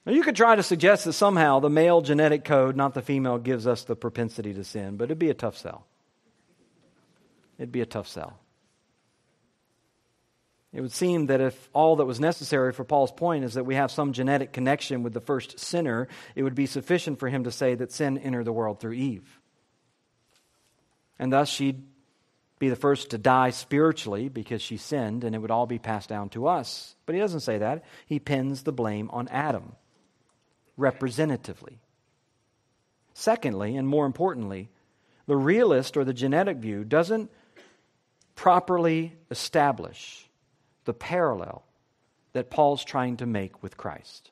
[0.06, 3.40] Now, you could try to suggest that somehow the male genetic code, not the female,
[3.40, 5.88] gives us the propensity to sin, but it'd be a tough sell.
[7.58, 8.38] It'd be a tough sell.
[10.76, 13.76] It would seem that if all that was necessary for Paul's point is that we
[13.76, 17.52] have some genetic connection with the first sinner, it would be sufficient for him to
[17.52, 19.40] say that sin entered the world through Eve.
[21.18, 21.82] And thus she'd
[22.60, 26.10] be the first to die spiritually because she sinned, and it would all be passed
[26.10, 26.96] down to us.
[27.06, 27.86] But he doesn't say that.
[28.06, 29.78] He pins the blame on Adam,
[30.78, 31.80] representatively.
[33.14, 34.70] Secondly, and more importantly,
[35.28, 37.32] the realist or the genetic view doesn't
[38.36, 40.30] properly establish
[40.84, 41.64] the parallel
[42.34, 44.32] that Paul's trying to make with Christ.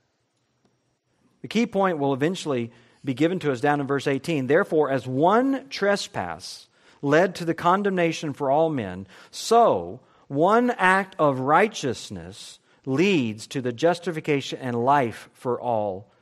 [1.41, 2.71] The key point will eventually
[3.03, 4.47] be given to us down in verse 18.
[4.47, 6.67] Therefore, as one trespass
[7.01, 13.73] led to the condemnation for all men, so one act of righteousness leads to the
[13.73, 16.12] justification and life for all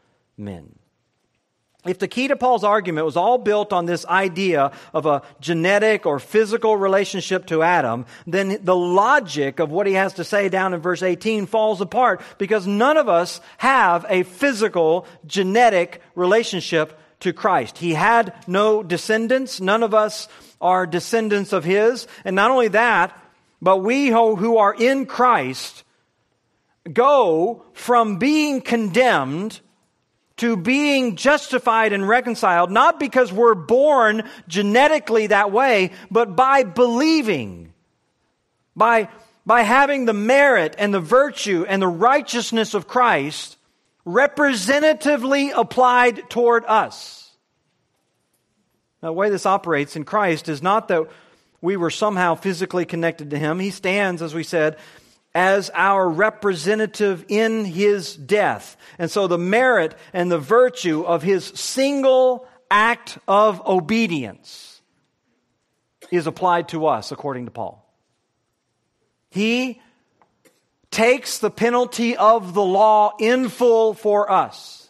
[0.41, 0.75] men
[1.85, 6.05] if the key to Paul's argument was all built on this idea of a genetic
[6.05, 10.75] or physical relationship to Adam, then the logic of what he has to say down
[10.75, 17.33] in verse 18 falls apart because none of us have a physical, genetic relationship to
[17.33, 17.79] Christ.
[17.79, 19.59] He had no descendants.
[19.59, 20.27] None of us
[20.59, 22.07] are descendants of his.
[22.23, 23.19] And not only that,
[23.59, 25.83] but we who are in Christ
[26.93, 29.61] go from being condemned
[30.41, 37.71] to being justified and reconciled, not because we're born genetically that way, but by believing,
[38.75, 39.07] by,
[39.45, 43.55] by having the merit and the virtue and the righteousness of Christ
[44.03, 47.29] representatively applied toward us.
[49.03, 51.07] Now, the way this operates in Christ is not that
[51.61, 53.59] we were somehow physically connected to Him.
[53.59, 54.77] He stands, as we said,
[55.34, 58.75] as our representative in his death.
[58.99, 64.82] And so the merit and the virtue of his single act of obedience
[66.11, 67.88] is applied to us, according to Paul.
[69.29, 69.82] He
[70.89, 74.89] takes the penalty of the law in full for us.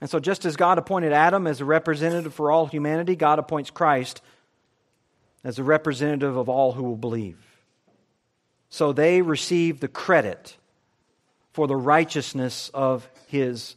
[0.00, 3.70] And so, just as God appointed Adam as a representative for all humanity, God appoints
[3.70, 4.20] Christ
[5.44, 7.38] as a representative of all who will believe.
[8.70, 10.56] So they receive the credit
[11.52, 13.76] for the righteousness of his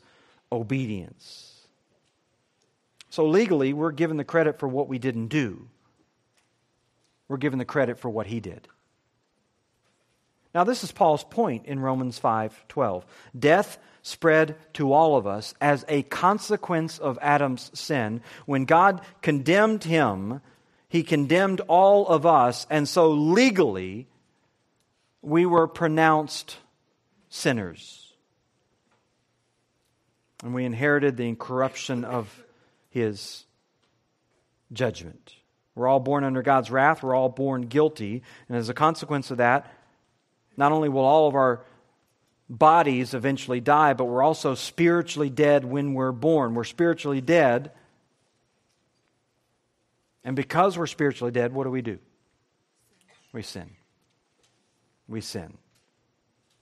[0.51, 1.67] obedience.
[3.09, 5.67] So legally, we're given the credit for what we didn't do.
[7.27, 8.67] We're given the credit for what he did.
[10.55, 13.05] Now this is Paul's point in Romans 5:12.
[13.37, 19.83] Death spread to all of us as a consequence of Adam's sin when God condemned
[19.83, 20.41] him
[20.89, 24.07] he condemned all of us, and so legally,
[25.21, 26.57] we were pronounced
[27.29, 28.13] sinners.
[30.43, 32.43] And we inherited the corruption of
[32.89, 33.45] his
[34.71, 35.35] judgment.
[35.75, 37.03] We're all born under God's wrath.
[37.03, 38.23] We're all born guilty.
[38.47, 39.71] And as a consequence of that,
[40.55, 41.61] not only will all of our
[42.49, 46.55] bodies eventually die, but we're also spiritually dead when we're born.
[46.55, 47.71] We're spiritually dead
[50.27, 51.99] and because we're spiritually dead, what do we do?
[53.31, 53.69] We sin.
[55.07, 55.57] We sin.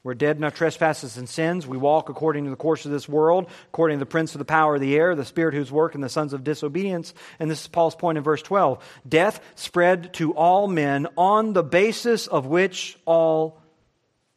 [0.04, 1.66] We're dead in our trespasses and sins.
[1.66, 4.46] We walk according to the course of this world, according to the prince of the
[4.46, 7.16] power of the air, the spirit whose work, and the sons of disobedience.
[7.40, 8.84] And this is Paul's point in verse 12.
[9.10, 13.60] Death spread to all men on the basis of which all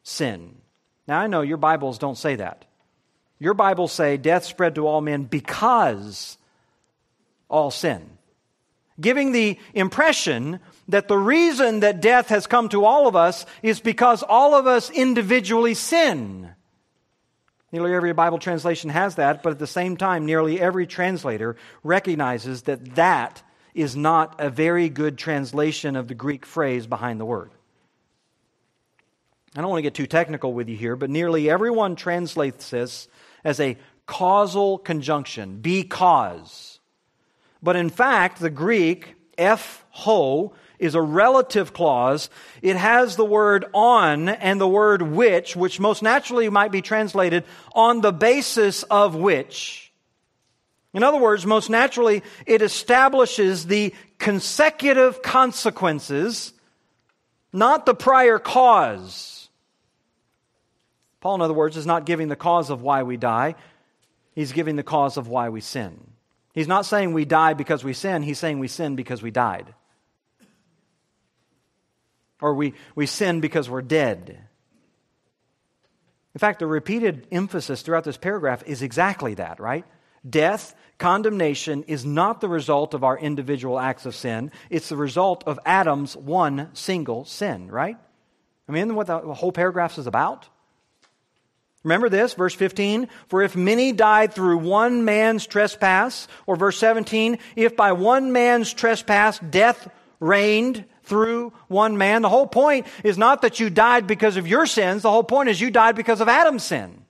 [0.05, 0.57] sin.
[1.07, 2.65] Now, I know your Bibles don't say that.
[3.39, 6.39] Your Bibles say death spread to all men because
[7.51, 8.18] all sin
[9.01, 13.81] giving the impression that the reason that death has come to all of us is
[13.81, 16.51] because all of us individually sin.
[17.71, 22.63] Nearly every Bible translation has that, but at the same time, nearly every translator recognizes
[22.63, 23.43] that that
[23.75, 27.51] is not a very good translation of the Greek phrase behind the word.
[29.55, 33.09] I don't want to get too technical with you here, but nearly everyone translates this
[33.45, 33.77] as a
[34.07, 36.78] causal conjunction, because.
[37.63, 42.31] But in fact, the Greek, eph' ho, is a relative clause.
[42.63, 47.45] It has the word on and the word which, which most naturally might be translated
[47.75, 49.93] on the basis of which.
[50.95, 56.53] In other words, most naturally, it establishes the consecutive consequences,
[57.53, 59.49] not the prior cause.
[61.21, 63.57] Paul, in other words, is not giving the cause of why we die,
[64.35, 65.99] he's giving the cause of why we sin.
[66.59, 69.73] He's not saying we die because we sin, he's saying we sin because we died.
[72.41, 74.39] Or we, we sin because we're dead.
[76.35, 79.85] In fact, the repeated emphasis throughout this paragraph is exactly that, right?
[80.29, 84.51] death, condemnation is not the result of our individual acts of sin.
[84.71, 87.97] It's the result of Adam's one single sin, right?
[88.69, 90.49] I mean, what the whole paragraph is about?
[91.85, 93.09] Remember this, verse 15?
[93.29, 98.73] For if many died through one man's trespass, or verse 17, if by one man's
[98.73, 99.89] trespass death
[100.21, 104.67] reigned through one man, the whole point is not that you died because of your
[104.67, 107.05] sins, the whole point is you died because of Adam's sin.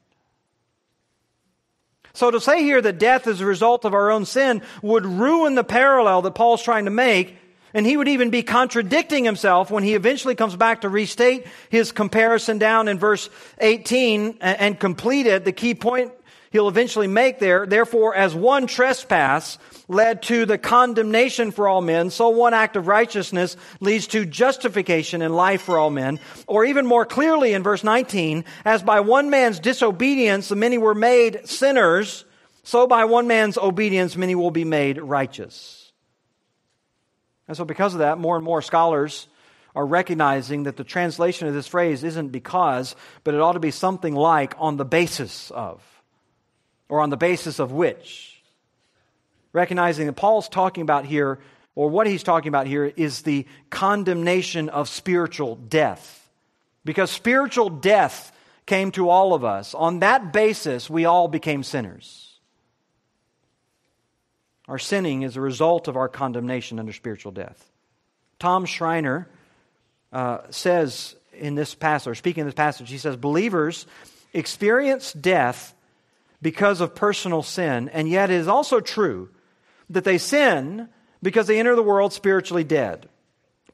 [2.12, 5.54] So to say here that death is a result of our own sin would ruin
[5.54, 7.36] the parallel that Paul's trying to make
[7.74, 11.92] and he would even be contradicting himself when he eventually comes back to restate his
[11.92, 15.44] comparison down in verse 18 and complete it.
[15.44, 16.12] The key point
[16.50, 17.66] he'll eventually make there.
[17.66, 22.86] Therefore, as one trespass led to the condemnation for all men, so one act of
[22.86, 26.20] righteousness leads to justification and life for all men.
[26.46, 30.94] Or even more clearly in verse 19, as by one man's disobedience the many were
[30.94, 32.24] made sinners,
[32.62, 35.77] so by one man's obedience many will be made righteous.
[37.48, 39.26] And so, because of that, more and more scholars
[39.74, 42.94] are recognizing that the translation of this phrase isn't because,
[43.24, 45.82] but it ought to be something like on the basis of,
[46.88, 48.42] or on the basis of which.
[49.52, 51.38] Recognizing that Paul's talking about here,
[51.74, 56.28] or what he's talking about here, is the condemnation of spiritual death.
[56.84, 58.32] Because spiritual death
[58.66, 59.74] came to all of us.
[59.74, 62.27] On that basis, we all became sinners.
[64.68, 67.70] Our sinning is a result of our condemnation under spiritual death.
[68.38, 69.28] Tom Schreiner
[70.12, 73.86] uh, says in this passage, speaking in this passage, he says, Believers
[74.32, 75.74] experience death
[76.42, 79.30] because of personal sin, and yet it is also true
[79.90, 80.88] that they sin
[81.22, 83.08] because they enter the world spiritually dead.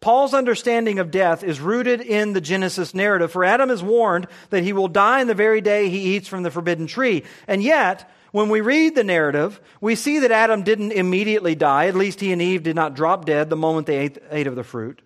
[0.04, 4.62] Paul's understanding of death is rooted in the Genesis narrative, for Adam is warned that
[4.62, 7.22] he will die in the very day he eats from the forbidden tree.
[7.48, 11.86] And yet, when we read the narrative, we see that Adam didn't immediately die.
[11.86, 14.56] At least he and Eve did not drop dead the moment they ate, ate of
[14.56, 15.00] the fruit.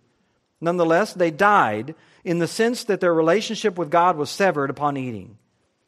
[0.60, 1.94] Nonetheless, they died
[2.24, 5.38] in the sense that their relationship with God was severed upon eating.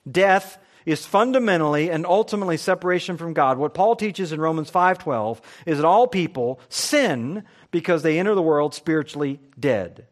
[0.08, 0.56] Death
[0.86, 3.58] is fundamentally and ultimately separation from God.
[3.58, 8.42] What Paul teaches in Romans 5:12 is that all people sin because they enter the
[8.42, 10.06] world spiritually dead,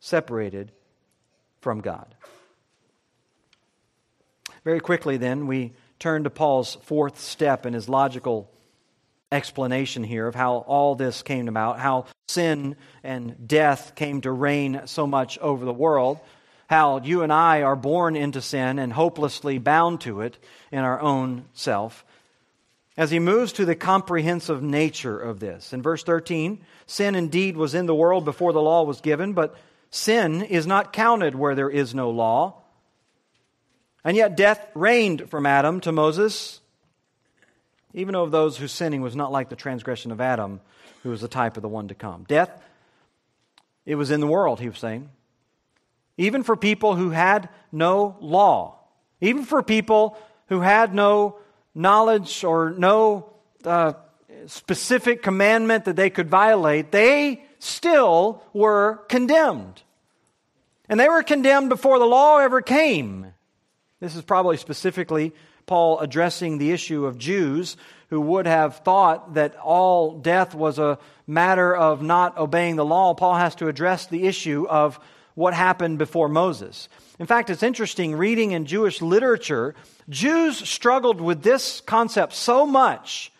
[0.00, 0.72] separated
[1.60, 2.14] from God.
[4.64, 8.50] Very quickly then we turn to Paul's fourth step in his logical
[9.30, 14.82] explanation here of how all this came about, how sin and death came to reign
[14.84, 16.20] so much over the world,
[16.68, 20.38] how you and I are born into sin and hopelessly bound to it
[20.70, 22.04] in our own self.
[22.96, 25.72] As he moves to the comprehensive nature of this.
[25.72, 29.56] In verse 13, sin indeed was in the world before the law was given, but
[29.90, 32.62] sin is not counted where there is no law.
[34.04, 36.60] And yet death reigned from Adam to Moses,
[37.94, 40.60] even of those whose sinning was not like the transgression of Adam,
[41.02, 42.24] who was the type of the one to come.
[42.28, 42.50] Death,
[43.86, 45.08] it was in the world, he was saying.
[46.18, 48.78] Even for people who had no law,
[49.20, 50.18] even for people
[50.48, 51.38] who had no
[51.74, 53.32] knowledge or no
[53.64, 53.94] uh,
[54.46, 59.82] specific commandment that they could violate, they still were condemned.
[60.88, 63.32] And they were condemned before the law ever came.
[64.00, 65.32] This is probably specifically
[65.66, 67.76] Paul addressing the issue of Jews
[68.10, 73.14] who would have thought that all death was a matter of not obeying the law.
[73.14, 75.00] Paul has to address the issue of
[75.34, 76.88] what happened before Moses.
[77.18, 79.74] In fact, it's interesting reading in Jewish literature,
[80.08, 83.32] Jews struggled with this concept so much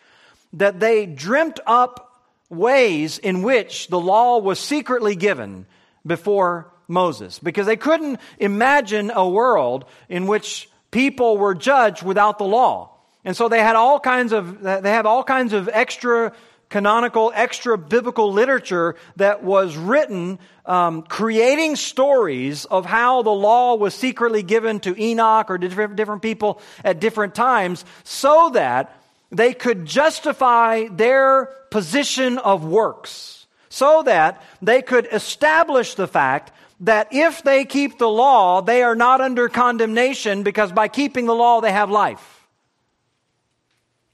[0.54, 5.66] that they dreamt up ways in which the law was secretly given
[6.06, 12.44] before Moses because they couldn't imagine a world in which people were judged without the
[12.44, 12.90] law.
[13.24, 16.32] And so they had all kinds of, they have all kinds of extra
[16.72, 23.94] canonical, extra biblical literature that was written um, creating stories of how the law was
[23.94, 28.98] secretly given to Enoch or different, different people at different times so that
[29.30, 37.08] they could justify their position of works, so that they could establish the fact that
[37.12, 41.60] if they keep the law, they are not under condemnation because by keeping the law,
[41.60, 42.48] they have life.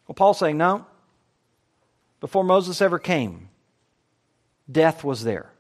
[0.08, 0.86] Well, Paul's saying, no.
[2.20, 3.48] Before Moses ever came,
[4.70, 5.52] death was there.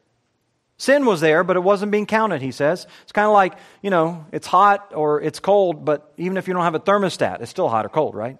[0.76, 2.86] Sin was there, but it wasn't being counted, he says.
[3.02, 6.54] It's kind of like, you know, it's hot or it's cold, but even if you
[6.54, 8.38] don't have a thermostat, it's still hot or cold, right?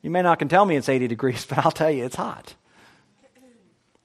[0.00, 2.54] You may not can tell me it's 80 degrees, but I'll tell you it's hot.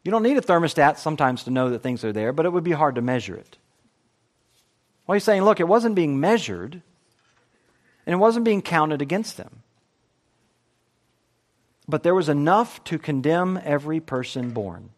[0.03, 2.63] You don't need a thermostat sometimes to know that things are there, but it would
[2.63, 3.57] be hard to measure it.
[5.05, 6.81] Well, he's saying, look, it wasn't being measured,
[8.05, 9.58] and it wasn't being counted against them.
[11.89, 14.91] But there was enough to condemn every person born.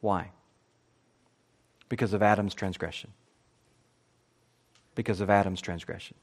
[0.00, 0.32] Why?
[1.88, 3.12] Because of Adam's transgression.
[4.96, 6.16] Because of Adam's transgression.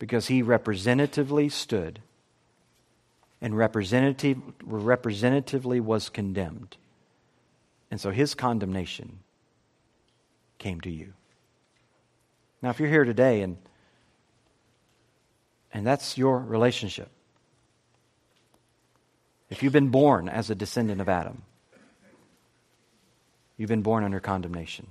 [0.00, 2.00] Because he representatively stood
[3.40, 6.76] and representative, representatively was condemned.
[7.88, 9.20] And so his condemnation
[10.58, 11.12] came to you.
[12.62, 13.58] Now, if you're here today and,
[15.72, 17.10] and that's your relationship,
[19.50, 21.42] if you've been born as a descendant of Adam,
[23.56, 24.86] you've been born under condemnation.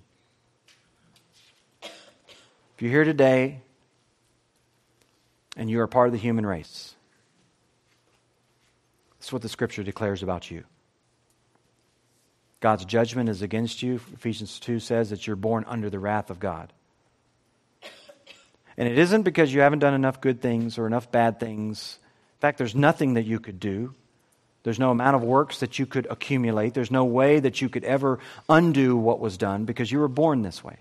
[1.84, 3.62] If you're here today
[5.56, 6.94] and you are part of the human race,
[9.20, 10.64] that's what the scripture declares about you.
[12.60, 14.00] God's judgment is against you.
[14.14, 16.74] Ephesians 2 says that you're born under the wrath of God.
[18.78, 22.00] And it isn't because you haven't done enough good things or enough bad things.
[22.38, 23.94] In fact, there's nothing that you could do.
[24.66, 26.74] There's no amount of works that you could accumulate.
[26.74, 28.18] There's no way that you could ever
[28.50, 30.80] undo what was done because you were born this way.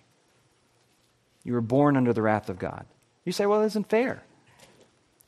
[1.44, 2.86] You were born under the wrath of God.
[3.26, 4.22] You say, well, it isn't fair.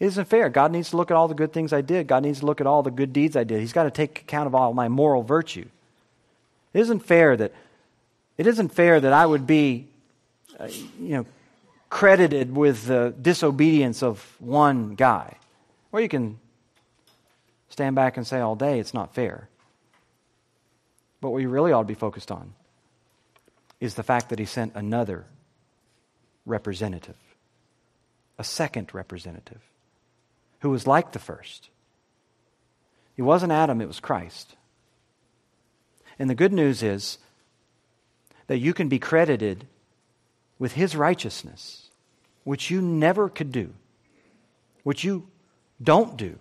[0.01, 0.49] It isn't fair.
[0.49, 2.07] God needs to look at all the good things I did.
[2.07, 3.61] God needs to look at all the good deeds I did.
[3.61, 5.69] He's got to take account of all my moral virtue.
[6.73, 7.53] It isn't fair that
[8.39, 9.89] it isn't fair that I would be,
[10.59, 11.27] uh, you know,
[11.91, 15.37] credited with the disobedience of one guy.
[15.93, 16.39] Or you can
[17.77, 19.51] stand back and say all day it's not fair.
[21.20, 22.55] But what you really ought to be focused on
[23.81, 25.27] is the fact that he sent another
[26.47, 27.18] representative,
[28.39, 29.61] a second representative,
[30.61, 31.68] who was like the first.
[33.18, 34.57] It wasn't Adam, it was Christ.
[36.18, 37.18] And the good news is
[38.47, 39.66] that you can be credited
[40.59, 41.91] with his righteousness,
[42.43, 43.74] which you never could do,
[44.83, 45.27] which you
[45.83, 46.39] don't do.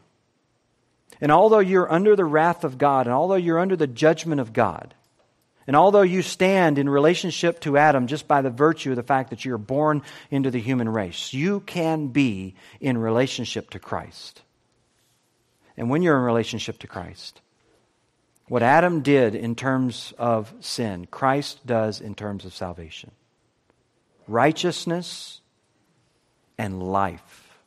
[1.21, 4.53] And although you're under the wrath of God, and although you're under the judgment of
[4.53, 4.93] God,
[5.67, 9.31] and although you stand in relationship to Adam just by the virtue of the fact
[9.31, 14.41] that you're born into the human race, you can be in relationship to Christ.
[15.75, 17.41] And when you're in relationship to Christ,
[18.47, 23.11] what Adam did in terms of sin, Christ does in terms of salvation
[24.27, 25.41] righteousness
[26.57, 27.59] and life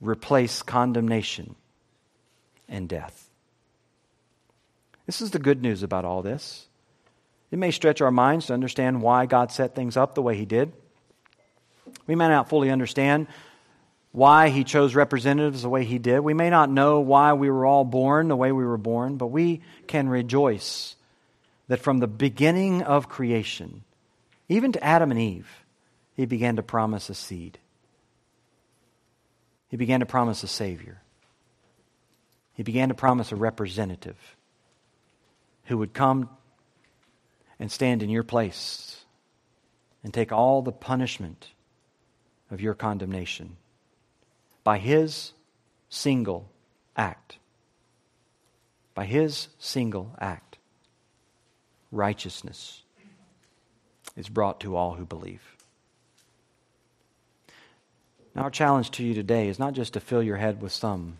[0.00, 1.54] replace condemnation
[2.68, 3.30] and death.
[5.06, 6.66] This is the good news about all this.
[7.50, 10.44] It may stretch our minds to understand why God set things up the way He
[10.44, 10.72] did.
[12.06, 13.28] We may not fully understand
[14.12, 16.20] why He chose representatives the way He did.
[16.20, 19.28] We may not know why we were all born the way we were born, but
[19.28, 20.96] we can rejoice
[21.68, 23.84] that from the beginning of creation,
[24.48, 25.64] even to Adam and Eve,
[26.14, 27.58] He began to promise a seed.
[29.68, 31.02] He began to promise a Savior.
[32.54, 34.36] He began to promise a representative
[35.64, 36.28] who would come
[37.58, 39.04] and stand in your place
[40.02, 41.48] and take all the punishment
[42.50, 43.56] of your condemnation
[44.62, 45.32] by his
[45.88, 46.48] single
[46.96, 47.38] act.
[48.94, 50.58] By his single act,
[51.90, 52.82] righteousness
[54.16, 55.42] is brought to all who believe.
[58.34, 61.18] Now, our challenge to you today is not just to fill your head with some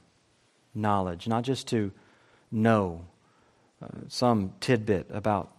[0.75, 1.93] knowledge, not just to
[2.51, 3.05] know
[3.83, 5.53] uh, some tidbit about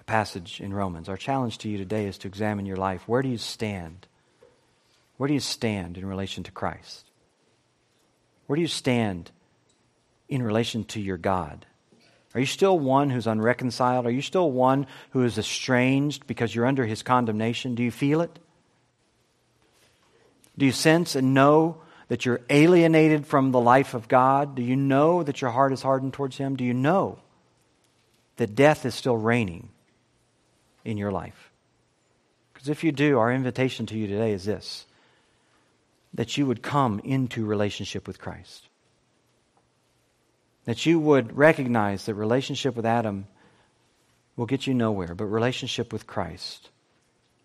[0.00, 1.08] a passage in Romans.
[1.08, 3.02] Our challenge to you today is to examine your life.
[3.06, 4.06] Where do you stand?
[5.16, 7.06] Where do you stand in relation to Christ?
[8.46, 9.30] Where do you stand
[10.28, 11.66] in relation to your God?
[12.34, 14.06] Are you still one who's unreconciled?
[14.06, 17.74] Are you still one who is estranged because you're under his condemnation?
[17.74, 18.38] Do you feel it?
[20.56, 21.78] Do you sense and know
[22.12, 24.54] that you're alienated from the life of God?
[24.54, 26.56] Do you know that your heart is hardened towards Him?
[26.56, 27.18] Do you know
[28.36, 29.70] that death is still reigning
[30.84, 31.50] in your life?
[32.52, 34.84] Because if you do, our invitation to you today is this
[36.12, 38.68] that you would come into relationship with Christ.
[40.66, 43.26] That you would recognize that relationship with Adam
[44.36, 46.68] will get you nowhere, but relationship with Christ,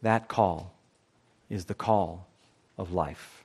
[0.01, 0.73] that call
[1.49, 2.27] is the call
[2.77, 3.36] of life.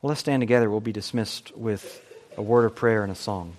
[0.00, 0.70] Well, let's stand together.
[0.70, 2.00] We'll be dismissed with
[2.36, 3.54] a word of prayer and a song.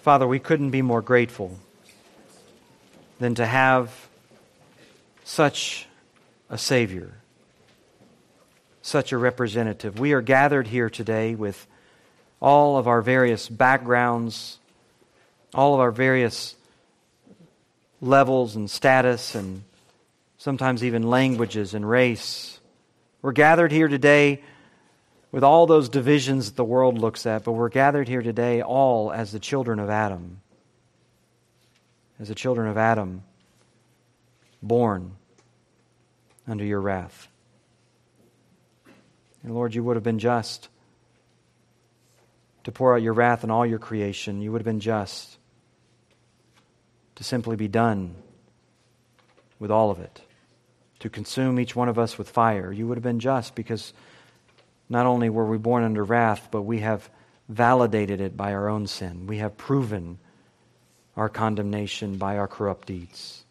[0.00, 1.58] Father, we couldn't be more grateful
[3.18, 4.08] than to have
[5.24, 5.86] such
[6.48, 7.12] a Savior,
[8.80, 10.00] such a representative.
[10.00, 11.66] We are gathered here today with
[12.40, 14.58] all of our various backgrounds,
[15.52, 16.54] all of our various
[18.00, 19.64] levels and status, and
[20.38, 22.58] sometimes even languages and race
[23.22, 24.42] we're gathered here today
[25.30, 29.10] with all those divisions that the world looks at, but we're gathered here today all
[29.10, 30.40] as the children of Adam.
[32.20, 33.22] As the children of Adam,
[34.62, 35.16] born
[36.46, 37.28] under your wrath.
[39.42, 40.68] And Lord, you would have been just
[42.64, 44.40] to pour out your wrath on all your creation.
[44.40, 45.38] You would have been just
[47.16, 48.14] to simply be done
[49.58, 50.20] with all of it,
[51.02, 52.72] to consume each one of us with fire.
[52.72, 53.92] You would have been just because
[54.88, 57.10] not only were we born under wrath, but we have
[57.48, 59.26] validated it by our own sin.
[59.26, 60.18] We have proven
[61.16, 63.44] our condemnation by our corrupt deeds.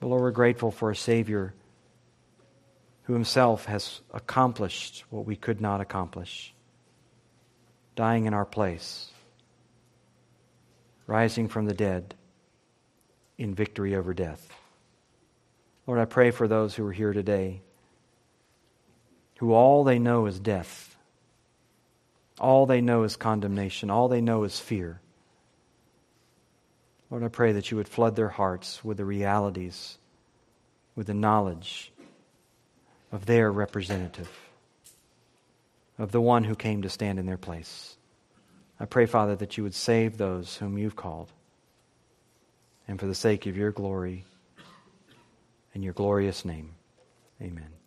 [0.00, 1.54] But Lord, we're grateful for a Savior
[3.04, 6.52] who himself has accomplished what we could not accomplish,
[7.94, 9.12] dying in our place,
[11.06, 12.16] rising from the dead
[13.38, 14.59] in victory over death.
[15.86, 17.62] Lord, I pray for those who are here today
[19.40, 20.98] who all they know is death.
[22.38, 23.88] All they know is condemnation.
[23.88, 25.00] All they know is fear.
[27.10, 29.96] Lord, I pray that you would flood their hearts with the realities,
[30.94, 31.90] with the knowledge
[33.10, 34.30] of their representative,
[35.98, 37.96] of the one who came to stand in their place.
[38.78, 41.32] I pray, Father, that you would save those whom you've called.
[42.86, 44.26] And for the sake of your glory
[45.74, 46.74] and your glorious name,
[47.40, 47.79] amen.